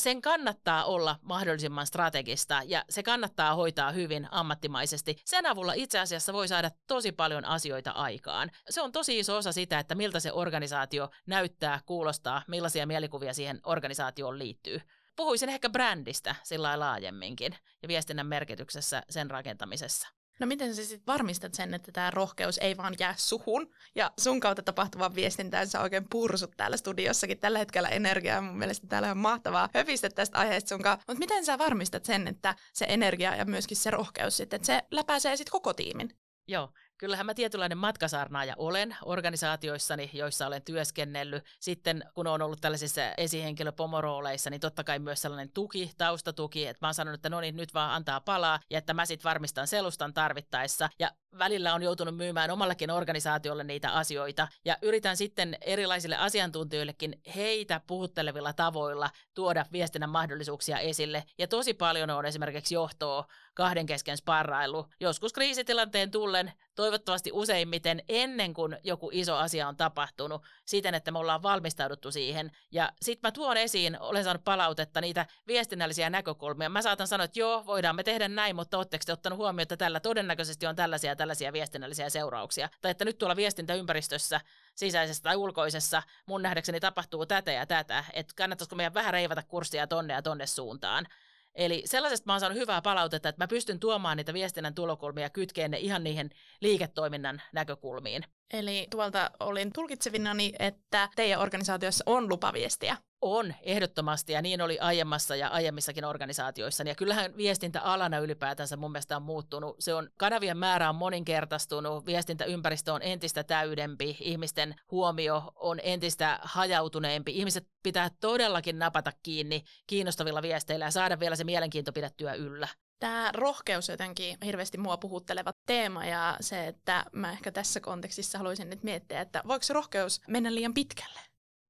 sen 0.00 0.22
kannattaa 0.22 0.84
olla 0.84 1.16
mahdollisimman 1.22 1.86
strategista 1.86 2.62
ja 2.64 2.84
se 2.90 3.02
kannattaa 3.02 3.54
hoitaa 3.54 3.92
hyvin 3.92 4.28
ammattimaisesti. 4.30 5.16
Sen 5.24 5.46
avulla 5.46 5.72
itse 5.72 5.98
asiassa 5.98 6.32
voi 6.32 6.48
saada 6.48 6.70
tosi 6.86 7.12
paljon 7.12 7.44
asioita 7.44 7.90
aikaan. 7.90 8.50
Se 8.70 8.82
on 8.82 8.92
tosi 8.92 9.18
iso 9.18 9.36
osa 9.36 9.52
sitä, 9.52 9.78
että 9.78 9.94
miltä 9.94 10.20
se 10.20 10.32
organisaatio 10.32 11.10
näyttää, 11.26 11.80
kuulostaa, 11.86 12.42
millaisia 12.48 12.86
mielikuvia 12.86 13.34
siihen 13.34 13.60
organisaatioon 13.64 14.38
liittyy. 14.38 14.80
Puhuisin 15.16 15.48
ehkä 15.48 15.70
brändistä 15.70 16.34
sillä 16.42 16.80
laajemminkin 16.80 17.56
ja 17.82 17.88
viestinnän 17.88 18.26
merkityksessä 18.26 19.02
sen 19.10 19.30
rakentamisessa. 19.30 20.08
No 20.40 20.46
miten 20.46 20.74
sä 20.74 20.84
sitten 20.84 21.06
varmistat 21.06 21.54
sen, 21.54 21.74
että 21.74 21.92
tämä 21.92 22.10
rohkeus 22.10 22.58
ei 22.58 22.76
vaan 22.76 22.94
jää 22.98 23.14
suhun 23.16 23.70
ja 23.94 24.10
sun 24.20 24.40
kautta 24.40 24.62
tapahtuvan 24.62 25.14
viestintään 25.14 25.66
sä 25.66 25.80
oikein 25.80 26.06
pursut 26.10 26.50
täällä 26.56 26.76
studiossakin 26.76 27.38
tällä 27.38 27.58
hetkellä 27.58 27.88
energiaa. 27.88 28.40
Mun 28.40 28.58
mielestä 28.58 28.86
täällä 28.86 29.10
on 29.10 29.18
mahtavaa 29.18 29.68
höpistä 29.74 30.10
tästä 30.10 30.38
aiheesta 30.38 30.68
sunkaan. 30.68 30.98
Mutta 30.98 31.18
miten 31.18 31.44
sä 31.44 31.58
varmistat 31.58 32.04
sen, 32.04 32.28
että 32.28 32.54
se 32.72 32.86
energia 32.88 33.36
ja 33.36 33.44
myöskin 33.44 33.76
se 33.76 33.90
rohkeus 33.90 34.36
sitten, 34.36 34.56
että 34.56 34.66
se 34.66 34.82
läpäisee 34.90 35.36
sitten 35.36 35.52
koko 35.52 35.74
tiimin? 35.74 36.10
Joo, 36.48 36.72
Kyllähän 37.00 37.26
mä 37.26 37.34
tietynlainen 37.34 37.78
matkasarnaaja 37.78 38.54
olen 38.58 38.96
organisaatioissani, 39.04 40.10
joissa 40.12 40.46
olen 40.46 40.62
työskennellyt. 40.62 41.44
Sitten 41.60 42.04
kun 42.14 42.26
olen 42.26 42.42
ollut 42.42 42.60
tällaisissa 42.60 43.00
esihenkilöpomorooleissa, 43.16 44.50
niin 44.50 44.60
totta 44.60 44.84
kai 44.84 44.98
myös 44.98 45.22
sellainen 45.22 45.52
tuki, 45.52 45.92
taustatuki, 45.98 46.66
että 46.66 46.86
mä 46.86 46.88
oon 46.88 46.94
sanonut, 46.94 47.18
että 47.18 47.28
no 47.28 47.40
niin, 47.40 47.56
nyt 47.56 47.74
vaan 47.74 47.90
antaa 47.90 48.20
palaa 48.20 48.60
ja 48.70 48.78
että 48.78 48.94
mä 48.94 49.06
sitten 49.06 49.28
varmistan 49.28 49.66
selustan 49.66 50.14
tarvittaessa. 50.14 50.88
Ja 50.98 51.10
välillä 51.38 51.74
on 51.74 51.82
joutunut 51.82 52.16
myymään 52.16 52.50
omallakin 52.50 52.90
organisaatiolle 52.90 53.64
niitä 53.64 53.92
asioita 53.92 54.48
ja 54.64 54.76
yritän 54.82 55.16
sitten 55.16 55.56
erilaisille 55.60 56.16
asiantuntijoillekin 56.16 57.20
heitä 57.36 57.80
puhuttelevilla 57.86 58.52
tavoilla 58.52 59.10
tuoda 59.34 59.66
viestinnän 59.72 60.10
mahdollisuuksia 60.10 60.78
esille. 60.78 61.24
Ja 61.38 61.48
tosi 61.48 61.74
paljon 61.74 62.10
on 62.10 62.26
esimerkiksi 62.26 62.74
johtoa 62.74 63.24
kahden 63.54 63.86
kesken 63.86 64.16
sparrailu. 64.16 64.86
Joskus 65.00 65.32
kriisitilanteen 65.32 66.10
tullen, 66.10 66.52
toivottavasti 66.90 67.30
useimmiten 67.32 68.02
ennen 68.08 68.54
kuin 68.54 68.76
joku 68.84 69.10
iso 69.12 69.36
asia 69.36 69.68
on 69.68 69.76
tapahtunut, 69.76 70.42
siten, 70.64 70.94
että 70.94 71.10
me 71.10 71.18
ollaan 71.18 71.42
valmistauduttu 71.42 72.10
siihen. 72.10 72.50
Ja 72.70 72.92
sitten 73.02 73.28
mä 73.28 73.32
tuon 73.32 73.56
esiin, 73.56 74.00
olen 74.00 74.24
saanut 74.24 74.44
palautetta, 74.44 75.00
niitä 75.00 75.26
viestinnällisiä 75.46 76.10
näkökulmia. 76.10 76.68
Mä 76.68 76.82
saatan 76.82 77.06
sanoa, 77.06 77.24
että 77.24 77.38
joo, 77.38 77.66
voidaan 77.66 77.96
me 77.96 78.02
tehdä 78.02 78.28
näin, 78.28 78.56
mutta 78.56 78.78
oletteko 78.78 79.02
te 79.06 79.12
ottanut 79.12 79.38
huomioon, 79.38 79.62
että 79.62 79.76
tällä 79.76 80.00
todennäköisesti 80.00 80.66
on 80.66 80.76
tällaisia 80.76 81.16
tällaisia 81.16 81.52
viestinnällisiä 81.52 82.10
seurauksia. 82.10 82.68
Tai 82.80 82.90
että 82.90 83.04
nyt 83.04 83.18
tuolla 83.18 83.36
viestintäympäristössä, 83.36 84.40
sisäisessä 84.74 85.22
tai 85.22 85.36
ulkoisessa, 85.36 86.02
mun 86.26 86.42
nähdäkseni 86.42 86.80
tapahtuu 86.80 87.26
tätä 87.26 87.52
ja 87.52 87.66
tätä, 87.66 88.04
että 88.12 88.34
kannattaisiko 88.36 88.76
meidän 88.76 88.94
vähän 88.94 89.12
reivata 89.12 89.42
kurssia 89.42 89.86
tonne 89.86 90.14
ja 90.14 90.22
tonne 90.22 90.46
suuntaan. 90.46 91.06
Eli 91.54 91.82
sellaisesta 91.84 92.26
mä 92.26 92.32
oon 92.32 92.40
saanut 92.40 92.58
hyvää 92.58 92.82
palautetta, 92.82 93.28
että 93.28 93.42
mä 93.42 93.48
pystyn 93.48 93.80
tuomaan 93.80 94.16
niitä 94.16 94.32
viestinnän 94.32 94.74
tulokulmia 94.74 95.24
ja 95.24 95.30
kytkeen 95.30 95.70
ne 95.70 95.78
ihan 95.78 96.04
niihin 96.04 96.30
liiketoiminnan 96.60 97.42
näkökulmiin. 97.52 98.24
Eli 98.52 98.86
tuolta 98.90 99.30
olin 99.40 99.72
tulkitsevinani, 99.72 100.52
että 100.58 101.08
teidän 101.16 101.40
organisaatiossa 101.40 102.04
on 102.06 102.28
lupaviestiä. 102.28 102.96
On, 103.22 103.54
ehdottomasti, 103.62 104.32
ja 104.32 104.42
niin 104.42 104.62
oli 104.62 104.78
aiemmassa 104.78 105.36
ja 105.36 105.48
aiemmissakin 105.48 106.04
organisaatioissa. 106.04 106.82
Ja 106.82 106.94
kyllähän 106.94 107.36
viestintäalana 107.36 108.18
ylipäätänsä 108.18 108.76
mun 108.76 108.92
mielestä 108.92 109.16
on 109.16 109.22
muuttunut. 109.22 109.76
Se 109.78 109.94
on, 109.94 110.10
kanavien 110.16 110.56
määrä 110.58 110.88
on 110.88 110.94
moninkertaistunut, 110.94 112.06
viestintäympäristö 112.06 112.92
on 112.92 113.02
entistä 113.02 113.44
täydempi, 113.44 114.16
ihmisten 114.20 114.74
huomio 114.90 115.52
on 115.56 115.80
entistä 115.82 116.38
hajautuneempi. 116.42 117.32
Ihmiset 117.38 117.66
pitää 117.82 118.10
todellakin 118.20 118.78
napata 118.78 119.12
kiinni 119.22 119.64
kiinnostavilla 119.86 120.42
viesteillä 120.42 120.84
ja 120.84 120.90
saada 120.90 121.20
vielä 121.20 121.36
se 121.36 121.44
mielenkiinto 121.44 121.92
pidettyä 121.92 122.34
yllä. 122.34 122.68
Tämä 123.00 123.30
rohkeus 123.34 123.88
jotenkin 123.88 124.36
hirveästi 124.44 124.78
mua 124.78 124.96
puhutteleva 124.96 125.52
teema 125.70 126.06
ja 126.06 126.36
se, 126.40 126.66
että 126.66 127.04
mä 127.12 127.32
ehkä 127.32 127.52
tässä 127.52 127.80
kontekstissa 127.80 128.38
haluaisin 128.38 128.70
nyt 128.70 128.82
miettiä, 128.82 129.20
että 129.20 129.42
voiko 129.48 129.64
rohkeus 129.70 130.20
mennä 130.28 130.54
liian 130.54 130.74
pitkälle? 130.74 131.20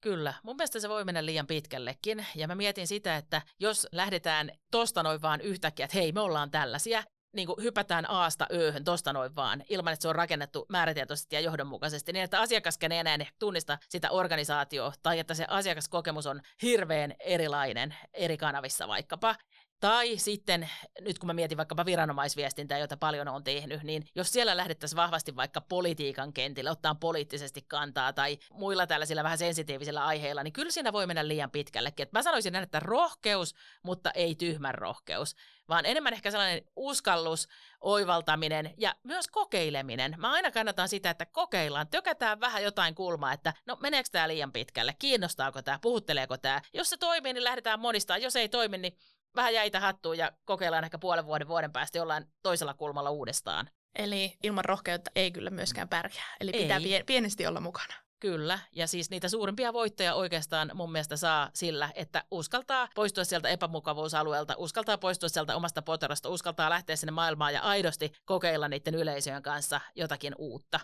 Kyllä, 0.00 0.34
mun 0.42 0.56
mielestä 0.56 0.80
se 0.80 0.88
voi 0.88 1.04
mennä 1.04 1.26
liian 1.26 1.46
pitkällekin. 1.46 2.26
Ja 2.34 2.48
mä 2.48 2.54
mietin 2.54 2.86
sitä, 2.86 3.16
että 3.16 3.42
jos 3.58 3.86
lähdetään 3.92 4.50
tosta 4.70 5.02
noin 5.02 5.22
vaan 5.22 5.40
yhtäkkiä, 5.40 5.84
että 5.84 5.96
hei, 5.96 6.12
me 6.12 6.20
ollaan 6.20 6.50
tällaisia, 6.50 7.02
niin 7.36 7.46
kuin 7.46 7.62
hypätään 7.62 8.10
aasta 8.10 8.46
ööhön 8.52 8.84
tosta 8.84 9.12
noin 9.12 9.36
vaan, 9.36 9.62
ilman 9.68 9.92
että 9.92 10.02
se 10.02 10.08
on 10.08 10.14
rakennettu 10.14 10.66
määrätietoisesti 10.68 11.36
ja 11.36 11.40
johdonmukaisesti, 11.40 12.12
niin 12.12 12.24
että 12.24 12.40
asiakas 12.40 12.78
ei 12.90 12.98
enää 12.98 13.18
tunnista 13.38 13.78
sitä 13.88 14.10
organisaatioa, 14.10 14.92
tai 15.02 15.18
että 15.18 15.34
se 15.34 15.44
asiakaskokemus 15.48 16.26
on 16.26 16.40
hirveän 16.62 17.14
erilainen 17.18 17.94
eri 18.14 18.36
kanavissa 18.36 18.88
vaikkapa. 18.88 19.34
Tai 19.80 20.18
sitten, 20.18 20.70
nyt 21.00 21.18
kun 21.18 21.26
mä 21.26 21.32
mietin 21.32 21.58
vaikkapa 21.58 21.84
viranomaisviestintää, 21.84 22.78
jota 22.78 22.96
paljon 22.96 23.28
on 23.28 23.44
tehnyt, 23.44 23.82
niin 23.82 24.06
jos 24.14 24.32
siellä 24.32 24.56
lähdettäisiin 24.56 24.96
vahvasti 24.96 25.36
vaikka 25.36 25.60
politiikan 25.60 26.32
kentille, 26.32 26.70
ottaa 26.70 26.94
poliittisesti 26.94 27.62
kantaa 27.68 28.12
tai 28.12 28.38
muilla 28.52 28.86
tällaisilla 28.86 29.22
vähän 29.22 29.38
sensitiivisillä 29.38 30.04
aiheilla, 30.04 30.42
niin 30.42 30.52
kyllä 30.52 30.70
siinä 30.70 30.92
voi 30.92 31.06
mennä 31.06 31.28
liian 31.28 31.50
pitkällekin. 31.50 32.02
Et 32.02 32.12
mä 32.12 32.22
sanoisin 32.22 32.52
näin, 32.52 32.62
että 32.62 32.80
rohkeus, 32.80 33.54
mutta 33.82 34.10
ei 34.10 34.34
tyhmän 34.34 34.74
rohkeus, 34.74 35.36
vaan 35.68 35.86
enemmän 35.86 36.12
ehkä 36.12 36.30
sellainen 36.30 36.62
uskallus, 36.76 37.48
oivaltaminen 37.80 38.74
ja 38.78 38.94
myös 39.04 39.28
kokeileminen. 39.28 40.14
Mä 40.18 40.32
aina 40.32 40.50
kannatan 40.50 40.88
sitä, 40.88 41.10
että 41.10 41.26
kokeillaan, 41.26 41.88
tökätään 41.88 42.40
vähän 42.40 42.62
jotain 42.62 42.94
kulmaa, 42.94 43.32
että 43.32 43.54
no 43.66 43.76
meneekö 43.80 44.08
tämä 44.12 44.28
liian 44.28 44.52
pitkälle, 44.52 44.94
kiinnostaako 44.98 45.62
tämä, 45.62 45.78
puhutteleeko 45.82 46.36
tämä. 46.36 46.62
Jos 46.72 46.90
se 46.90 46.96
toimii, 46.96 47.32
niin 47.32 47.44
lähdetään 47.44 47.80
monista. 47.80 48.16
Jos 48.16 48.36
ei 48.36 48.48
toimi, 48.48 48.78
niin 48.78 48.96
vähän 49.36 49.54
jäitä 49.54 49.80
hattuun 49.80 50.18
ja 50.18 50.32
kokeillaan 50.44 50.84
ehkä 50.84 50.98
puolen 50.98 51.26
vuoden 51.26 51.48
vuoden 51.48 51.72
päästä 51.72 51.98
jollain 51.98 52.24
toisella 52.42 52.74
kulmalla 52.74 53.10
uudestaan. 53.10 53.70
Eli 53.94 54.36
ilman 54.42 54.64
rohkeutta 54.64 55.10
ei 55.14 55.30
kyllä 55.30 55.50
myöskään 55.50 55.88
pärjää. 55.88 56.36
Eli 56.40 56.52
pitää 56.52 56.78
ei. 56.84 57.04
pienesti 57.06 57.46
olla 57.46 57.60
mukana. 57.60 57.94
Kyllä, 58.20 58.58
ja 58.72 58.86
siis 58.86 59.10
niitä 59.10 59.28
suurimpia 59.28 59.72
voittoja 59.72 60.14
oikeastaan 60.14 60.70
mun 60.74 60.92
mielestä 60.92 61.16
saa 61.16 61.50
sillä, 61.54 61.90
että 61.94 62.24
uskaltaa 62.30 62.88
poistua 62.94 63.24
sieltä 63.24 63.48
epämukavuusalueelta, 63.48 64.54
uskaltaa 64.56 64.98
poistua 64.98 65.28
sieltä 65.28 65.56
omasta 65.56 65.82
poterosta, 65.82 66.28
uskaltaa 66.28 66.70
lähteä 66.70 66.96
sinne 66.96 67.10
maailmaan 67.10 67.54
ja 67.54 67.60
aidosti 67.60 68.12
kokeilla 68.24 68.68
niiden 68.68 68.94
yleisöjen 68.94 69.42
kanssa 69.42 69.80
jotakin 69.94 70.34
uutta. 70.38 70.80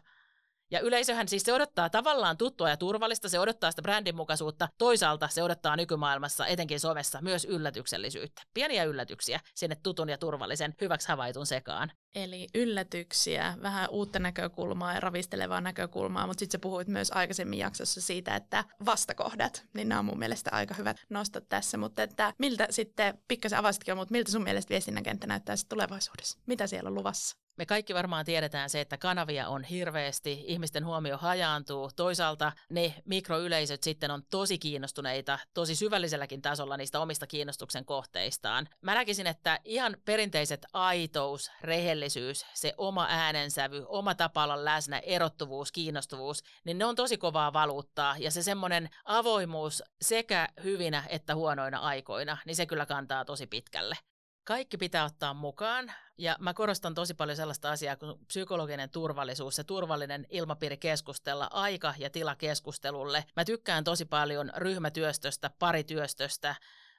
Ja 0.70 0.80
yleisöhän 0.80 1.28
siis 1.28 1.42
se 1.42 1.52
odottaa 1.52 1.90
tavallaan 1.90 2.36
tuttua 2.36 2.70
ja 2.70 2.76
turvallista, 2.76 3.28
se 3.28 3.38
odottaa 3.38 3.70
sitä 3.70 3.82
brändinmukaisuutta. 3.82 4.68
Toisaalta 4.78 5.28
se 5.28 5.42
odottaa 5.42 5.76
nykymaailmassa, 5.76 6.46
etenkin 6.46 6.80
somessa, 6.80 7.18
myös 7.22 7.44
yllätyksellisyyttä. 7.44 8.42
Pieniä 8.54 8.84
yllätyksiä 8.84 9.40
sinne 9.54 9.76
tutun 9.82 10.08
ja 10.08 10.18
turvallisen 10.18 10.74
hyväksi 10.80 11.08
havaitun 11.08 11.46
sekaan. 11.46 11.92
Eli 12.14 12.46
yllätyksiä, 12.54 13.54
vähän 13.62 13.90
uutta 13.90 14.18
näkökulmaa 14.18 14.94
ja 14.94 15.00
ravistelevaa 15.00 15.60
näkökulmaa, 15.60 16.26
mutta 16.26 16.40
sitten 16.40 16.58
sä 16.58 16.62
puhuit 16.62 16.88
myös 16.88 17.10
aikaisemmin 17.14 17.58
jaksossa 17.58 18.00
siitä, 18.00 18.36
että 18.36 18.64
vastakohdat, 18.86 19.64
niin 19.74 19.88
nämä 19.88 19.98
on 19.98 20.04
mun 20.04 20.18
mielestä 20.18 20.50
aika 20.52 20.74
hyvät 20.74 20.96
nostot 21.10 21.48
tässä, 21.48 21.76
mutta 21.76 22.02
että 22.02 22.32
miltä 22.38 22.66
sitten, 22.70 23.18
pikkasen 23.28 23.58
avasitkin, 23.58 23.96
mutta 23.96 24.12
miltä 24.12 24.32
sun 24.32 24.42
mielestä 24.42 24.70
viestinnän 24.70 25.04
kenttä 25.04 25.26
näyttää 25.26 25.56
tulevaisuudessa? 25.68 26.38
Mitä 26.46 26.66
siellä 26.66 26.88
on 26.88 26.94
luvassa? 26.94 27.45
Me 27.56 27.66
kaikki 27.66 27.94
varmaan 27.94 28.24
tiedetään 28.24 28.70
se, 28.70 28.80
että 28.80 28.98
kanavia 28.98 29.48
on 29.48 29.64
hirveästi, 29.64 30.44
ihmisten 30.46 30.86
huomio 30.86 31.16
hajaantuu. 31.16 31.90
Toisaalta 31.96 32.52
ne 32.70 32.94
mikroyleisöt 33.04 33.82
sitten 33.82 34.10
on 34.10 34.22
tosi 34.30 34.58
kiinnostuneita, 34.58 35.38
tosi 35.54 35.74
syvälliselläkin 35.74 36.42
tasolla 36.42 36.76
niistä 36.76 37.00
omista 37.00 37.26
kiinnostuksen 37.26 37.84
kohteistaan. 37.84 38.68
Mä 38.80 38.94
näkisin, 38.94 39.26
että 39.26 39.60
ihan 39.64 39.96
perinteiset 40.04 40.66
aitous, 40.72 41.50
rehellisyys, 41.60 42.46
se 42.54 42.74
oma 42.78 43.06
äänensävy, 43.10 43.84
oma 43.88 44.14
tapa 44.14 44.44
olla 44.44 44.64
läsnä, 44.64 44.98
erottuvuus, 44.98 45.72
kiinnostuvuus, 45.72 46.42
niin 46.64 46.78
ne 46.78 46.84
on 46.84 46.96
tosi 46.96 47.18
kovaa 47.18 47.52
valuuttaa. 47.52 48.16
Ja 48.18 48.30
se 48.30 48.42
semmoinen 48.42 48.88
avoimuus 49.04 49.82
sekä 50.02 50.48
hyvinä 50.64 51.04
että 51.08 51.34
huonoina 51.34 51.78
aikoina, 51.78 52.38
niin 52.46 52.56
se 52.56 52.66
kyllä 52.66 52.86
kantaa 52.86 53.24
tosi 53.24 53.46
pitkälle. 53.46 53.96
Kaikki 54.44 54.76
pitää 54.76 55.04
ottaa 55.04 55.34
mukaan 55.34 55.92
ja 56.18 56.36
mä 56.40 56.54
korostan 56.54 56.94
tosi 56.94 57.14
paljon 57.14 57.36
sellaista 57.36 57.70
asiaa 57.70 57.96
kuin 57.96 58.18
psykologinen 58.26 58.90
turvallisuus, 58.90 59.56
se 59.56 59.64
turvallinen 59.64 60.26
ilmapiiri 60.30 60.76
keskustella, 60.76 61.48
aika 61.52 61.94
ja 61.98 62.10
tila 62.10 62.36
keskustelulle. 62.36 63.24
Mä 63.36 63.44
tykkään 63.44 63.84
tosi 63.84 64.04
paljon 64.04 64.52
ryhmätyöstöstä, 64.56 65.50
parityöstöstä, 65.58 66.54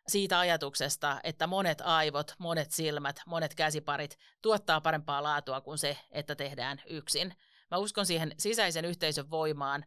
siitä 0.07 0.39
ajatuksesta, 0.39 1.19
että 1.23 1.47
monet 1.47 1.81
aivot, 1.81 2.33
monet 2.37 2.71
silmät, 2.71 3.19
monet 3.25 3.55
käsiparit 3.55 4.17
tuottaa 4.41 4.81
parempaa 4.81 5.23
laatua 5.23 5.61
kuin 5.61 5.77
se, 5.77 5.97
että 6.11 6.35
tehdään 6.35 6.81
yksin. 6.89 7.33
Mä 7.71 7.77
uskon 7.77 8.05
siihen 8.05 8.31
sisäisen 8.37 8.85
yhteisön 8.85 9.29
voimaan, 9.29 9.85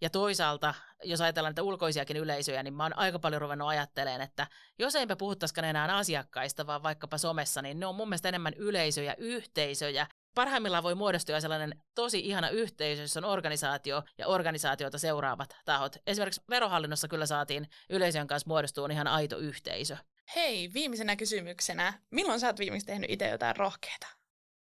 ja 0.00 0.10
toisaalta, 0.10 0.74
jos 1.04 1.20
ajatellaan 1.20 1.50
niitä 1.50 1.62
ulkoisiakin 1.62 2.16
yleisöjä, 2.16 2.62
niin 2.62 2.74
mä 2.74 2.82
oon 2.82 2.98
aika 2.98 3.18
paljon 3.18 3.42
ruvennut 3.42 3.68
ajattelemaan, 3.68 4.20
että 4.20 4.46
jos 4.78 4.94
eipä 4.94 5.16
puhuttaisikaan 5.16 5.64
enää 5.64 5.96
asiakkaista, 5.96 6.66
vaan 6.66 6.82
vaikkapa 6.82 7.18
somessa, 7.18 7.62
niin 7.62 7.80
ne 7.80 7.86
on 7.86 7.94
mun 7.94 8.08
mielestä 8.08 8.28
enemmän 8.28 8.54
yleisöjä, 8.54 9.14
yhteisöjä. 9.18 10.06
Parhaimmillaan 10.34 10.82
voi 10.82 10.94
muodostua 10.94 11.40
sellainen 11.40 11.82
tosi 11.94 12.20
ihana 12.20 12.48
yhteisö, 12.48 13.02
jossa 13.02 13.20
on 13.20 13.24
organisaatio 13.24 14.02
ja 14.18 14.26
organisaatioita 14.26 14.98
seuraavat 14.98 15.56
tahot. 15.64 15.96
Esimerkiksi 16.06 16.42
verohallinnossa 16.50 17.08
kyllä 17.08 17.26
saatiin 17.26 17.68
yleisön 17.90 18.26
kanssa 18.26 18.48
muodostua 18.48 18.88
ihan 18.90 19.06
aito 19.06 19.38
yhteisö. 19.38 19.96
Hei, 20.34 20.70
viimeisenä 20.74 21.16
kysymyksenä. 21.16 21.92
Milloin 22.10 22.40
sä 22.40 22.46
oot 22.46 22.58
viimeksi 22.58 22.86
tehnyt 22.86 23.10
itse 23.10 23.28
jotain 23.28 23.56
rohkeata? 23.56 24.19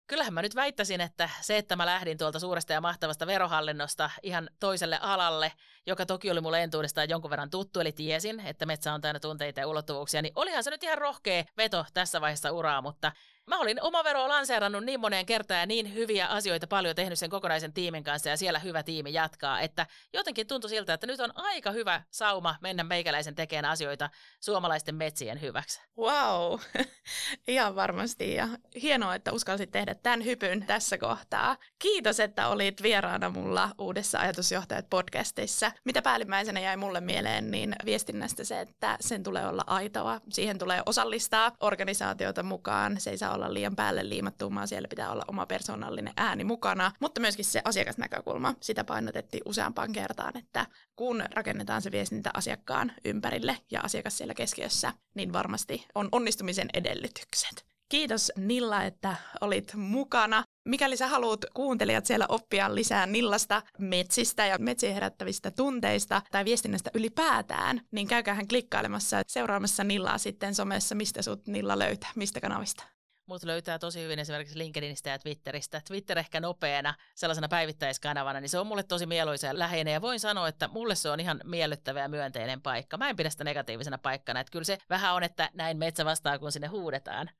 Kyllähän 0.08 0.34
mä 0.34 0.42
nyt 0.42 0.54
väittäisin, 0.54 1.00
että 1.00 1.30
se, 1.40 1.58
että 1.58 1.76
mä 1.76 1.86
lähdin 1.86 2.18
tuolta 2.18 2.38
suuresta 2.38 2.72
ja 2.72 2.80
mahtavasta 2.80 3.26
verohallinnosta 3.26 4.10
ihan 4.22 4.50
toiselle 4.60 4.98
alalle, 5.02 5.52
joka 5.86 6.06
toki 6.06 6.30
oli 6.30 6.40
mulle 6.40 6.62
entuudestaan 6.62 7.08
jonkun 7.08 7.30
verran 7.30 7.50
tuttu, 7.50 7.80
eli 7.80 7.92
tiesin, 7.92 8.40
että 8.40 8.66
metsä 8.66 8.92
on 8.92 9.00
täynnä 9.00 9.20
tunteita 9.20 9.60
ja 9.60 9.66
ulottuvuuksia, 9.66 10.22
niin 10.22 10.32
olihan 10.36 10.64
se 10.64 10.70
nyt 10.70 10.82
ihan 10.82 10.98
rohkea 10.98 11.44
veto 11.56 11.84
tässä 11.94 12.20
vaiheessa 12.20 12.52
uraa, 12.52 12.82
mutta 12.82 13.12
Mä 13.48 13.58
olin 13.58 13.82
oma 13.82 14.04
veroa 14.04 14.28
lanseerannut 14.28 14.84
niin 14.84 15.00
moneen 15.00 15.26
kertaan 15.26 15.60
ja 15.60 15.66
niin 15.66 15.94
hyviä 15.94 16.26
asioita 16.26 16.66
paljon 16.66 16.94
tehnyt 16.96 17.18
sen 17.18 17.30
kokonaisen 17.30 17.72
tiimin 17.72 18.04
kanssa 18.04 18.28
ja 18.28 18.36
siellä 18.36 18.58
hyvä 18.58 18.82
tiimi 18.82 19.12
jatkaa, 19.12 19.60
että 19.60 19.86
jotenkin 20.12 20.46
tuntui 20.46 20.70
siltä, 20.70 20.94
että 20.94 21.06
nyt 21.06 21.20
on 21.20 21.30
aika 21.34 21.70
hyvä 21.70 22.02
sauma 22.10 22.54
mennä 22.60 22.84
meikäläisen 22.84 23.34
tekemään 23.34 23.72
asioita 23.72 24.10
suomalaisten 24.40 24.94
metsien 24.94 25.40
hyväksi. 25.40 25.80
Wow, 25.98 26.60
ihan 27.48 27.74
varmasti 27.74 28.34
ja 28.34 28.48
hienoa, 28.82 29.14
että 29.14 29.32
uskalsit 29.32 29.70
tehdä 29.70 29.94
tämän 29.94 30.24
hypyn 30.24 30.66
tässä 30.66 30.98
kohtaa. 30.98 31.56
Kiitos, 31.78 32.20
että 32.20 32.48
olit 32.48 32.82
vieraana 32.82 33.30
mulla 33.30 33.70
uudessa 33.78 34.18
Ajatusjohtajat 34.18 34.90
podcastissa. 34.90 35.72
Mitä 35.84 36.02
päällimmäisenä 36.02 36.60
jäi 36.60 36.76
mulle 36.76 37.00
mieleen, 37.00 37.50
niin 37.50 37.76
viestinnästä 37.84 38.44
se, 38.44 38.60
että 38.60 38.96
sen 39.00 39.22
tulee 39.22 39.46
olla 39.46 39.64
aitoa. 39.66 40.20
Siihen 40.30 40.58
tulee 40.58 40.82
osallistaa 40.86 41.52
organisaatiota 41.60 42.42
mukaan. 42.42 43.00
Se 43.00 43.10
ei 43.10 43.18
saa 43.18 43.37
olla 43.38 43.54
liian 43.54 43.76
päälle 43.76 44.08
liimattua, 44.08 44.54
vaan 44.54 44.68
siellä 44.68 44.88
pitää 44.88 45.10
olla 45.10 45.24
oma 45.28 45.46
persoonallinen 45.46 46.12
ääni 46.16 46.44
mukana, 46.44 46.92
mutta 47.00 47.20
myöskin 47.20 47.44
se 47.44 47.62
asiakasnäkökulma. 47.64 48.54
Sitä 48.60 48.84
painotettiin 48.84 49.42
useampaan 49.46 49.92
kertaan, 49.92 50.36
että 50.36 50.66
kun 50.96 51.24
rakennetaan 51.34 51.82
se 51.82 51.92
viestintä 51.92 52.30
asiakkaan 52.34 52.92
ympärille 53.04 53.58
ja 53.70 53.80
asiakas 53.80 54.18
siellä 54.18 54.34
keskiössä, 54.34 54.92
niin 55.14 55.32
varmasti 55.32 55.86
on 55.94 56.08
onnistumisen 56.12 56.68
edellytykset. 56.74 57.68
Kiitos 57.88 58.32
Nilla, 58.36 58.84
että 58.84 59.16
olit 59.40 59.74
mukana. 59.74 60.44
Mikäli 60.64 60.96
sä 60.96 61.06
haluat 61.06 61.44
kuuntelijat 61.54 62.06
siellä 62.06 62.26
oppia 62.28 62.74
lisää 62.74 63.06
Nillasta, 63.06 63.62
metsistä 63.78 64.46
ja 64.46 64.58
metsien 64.58 64.94
herättävistä 64.94 65.50
tunteista 65.50 66.22
tai 66.30 66.44
viestinnästä 66.44 66.90
ylipäätään, 66.94 67.80
niin 67.90 68.08
käykäähän 68.08 68.48
klikkailemassa 68.48 69.22
seuraamassa 69.26 69.84
Nillaa 69.84 70.18
sitten 70.18 70.54
somessa, 70.54 70.94
mistä 70.94 71.22
sut 71.22 71.46
Nilla 71.46 71.78
löytää, 71.78 72.10
mistä 72.16 72.40
kanavista. 72.40 72.97
Mut 73.28 73.42
löytää 73.42 73.78
tosi 73.78 74.02
hyvin 74.02 74.18
esimerkiksi 74.18 74.58
LinkedInistä 74.58 75.10
ja 75.10 75.18
Twitteristä. 75.18 75.82
Twitter 75.88 76.18
ehkä 76.18 76.40
nopeana 76.40 76.94
sellaisena 77.14 77.48
päivittäiskanavana, 77.48 78.40
niin 78.40 78.48
se 78.48 78.58
on 78.58 78.66
mulle 78.66 78.82
tosi 78.82 79.06
mieluisa 79.06 79.46
ja 79.46 79.58
läheinen. 79.58 79.94
Ja 79.94 80.00
voin 80.00 80.20
sanoa, 80.20 80.48
että 80.48 80.68
mulle 80.68 80.94
se 80.94 81.10
on 81.10 81.20
ihan 81.20 81.40
miellyttävä 81.44 82.00
ja 82.00 82.08
myönteinen 82.08 82.62
paikka. 82.62 82.96
Mä 82.96 83.08
en 83.08 83.16
pidä 83.16 83.30
sitä 83.30 83.44
negatiivisena 83.44 83.98
paikkana. 83.98 84.40
Että 84.40 84.50
kyllä 84.50 84.64
se 84.64 84.78
vähän 84.90 85.14
on, 85.14 85.22
että 85.22 85.50
näin 85.54 85.78
metsä 85.78 86.04
vastaa, 86.04 86.38
kun 86.38 86.52
sinne 86.52 86.66
huudetaan. 86.66 87.30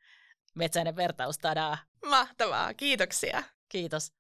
Metsäinen 0.54 0.96
vertaus, 0.96 1.38
tadaa. 1.38 1.78
Mahtavaa, 2.06 2.74
kiitoksia. 2.74 3.42
Kiitos. 3.68 4.17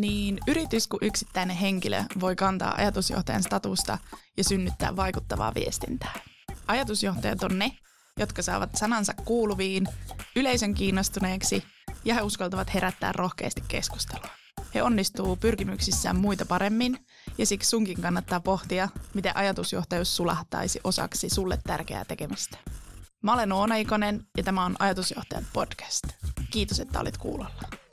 Niin 0.00 0.38
yritys 0.48 0.88
kuin 0.88 1.04
yksittäinen 1.04 1.56
henkilö 1.56 2.04
voi 2.20 2.36
kantaa 2.36 2.74
ajatusjohtajan 2.74 3.42
statusta 3.42 3.98
ja 4.36 4.44
synnyttää 4.44 4.96
vaikuttavaa 4.96 5.54
viestintää. 5.54 6.20
Ajatusjohtajat 6.68 7.42
on 7.42 7.58
ne, 7.58 7.72
jotka 8.18 8.42
saavat 8.42 8.70
sanansa 8.74 9.14
kuuluviin, 9.24 9.88
yleisön 10.36 10.74
kiinnostuneeksi 10.74 11.64
ja 12.04 12.14
he 12.14 12.22
uskaltavat 12.22 12.74
herättää 12.74 13.12
rohkeasti 13.12 13.62
keskustelua. 13.68 14.30
He 14.74 14.82
onnistuu 14.82 15.36
pyrkimyksissään 15.36 16.16
muita 16.16 16.46
paremmin 16.46 17.06
ja 17.38 17.46
siksi 17.46 17.70
sunkin 17.70 18.02
kannattaa 18.02 18.40
pohtia, 18.40 18.88
miten 19.14 19.36
ajatusjohtajuus 19.36 20.16
sulahtaisi 20.16 20.80
osaksi 20.84 21.28
sulle 21.28 21.58
tärkeää 21.66 22.04
tekemistä. 22.04 22.58
Mä 23.22 23.32
olen 23.32 23.52
Oona 23.52 23.76
Ikonen 23.76 24.24
ja 24.36 24.42
tämä 24.42 24.64
on 24.64 24.76
Ajatusjohtajat 24.78 25.44
podcast. 25.52 26.04
Kiitos, 26.50 26.80
että 26.80 27.00
olit 27.00 27.18
kuulolla. 27.18 27.87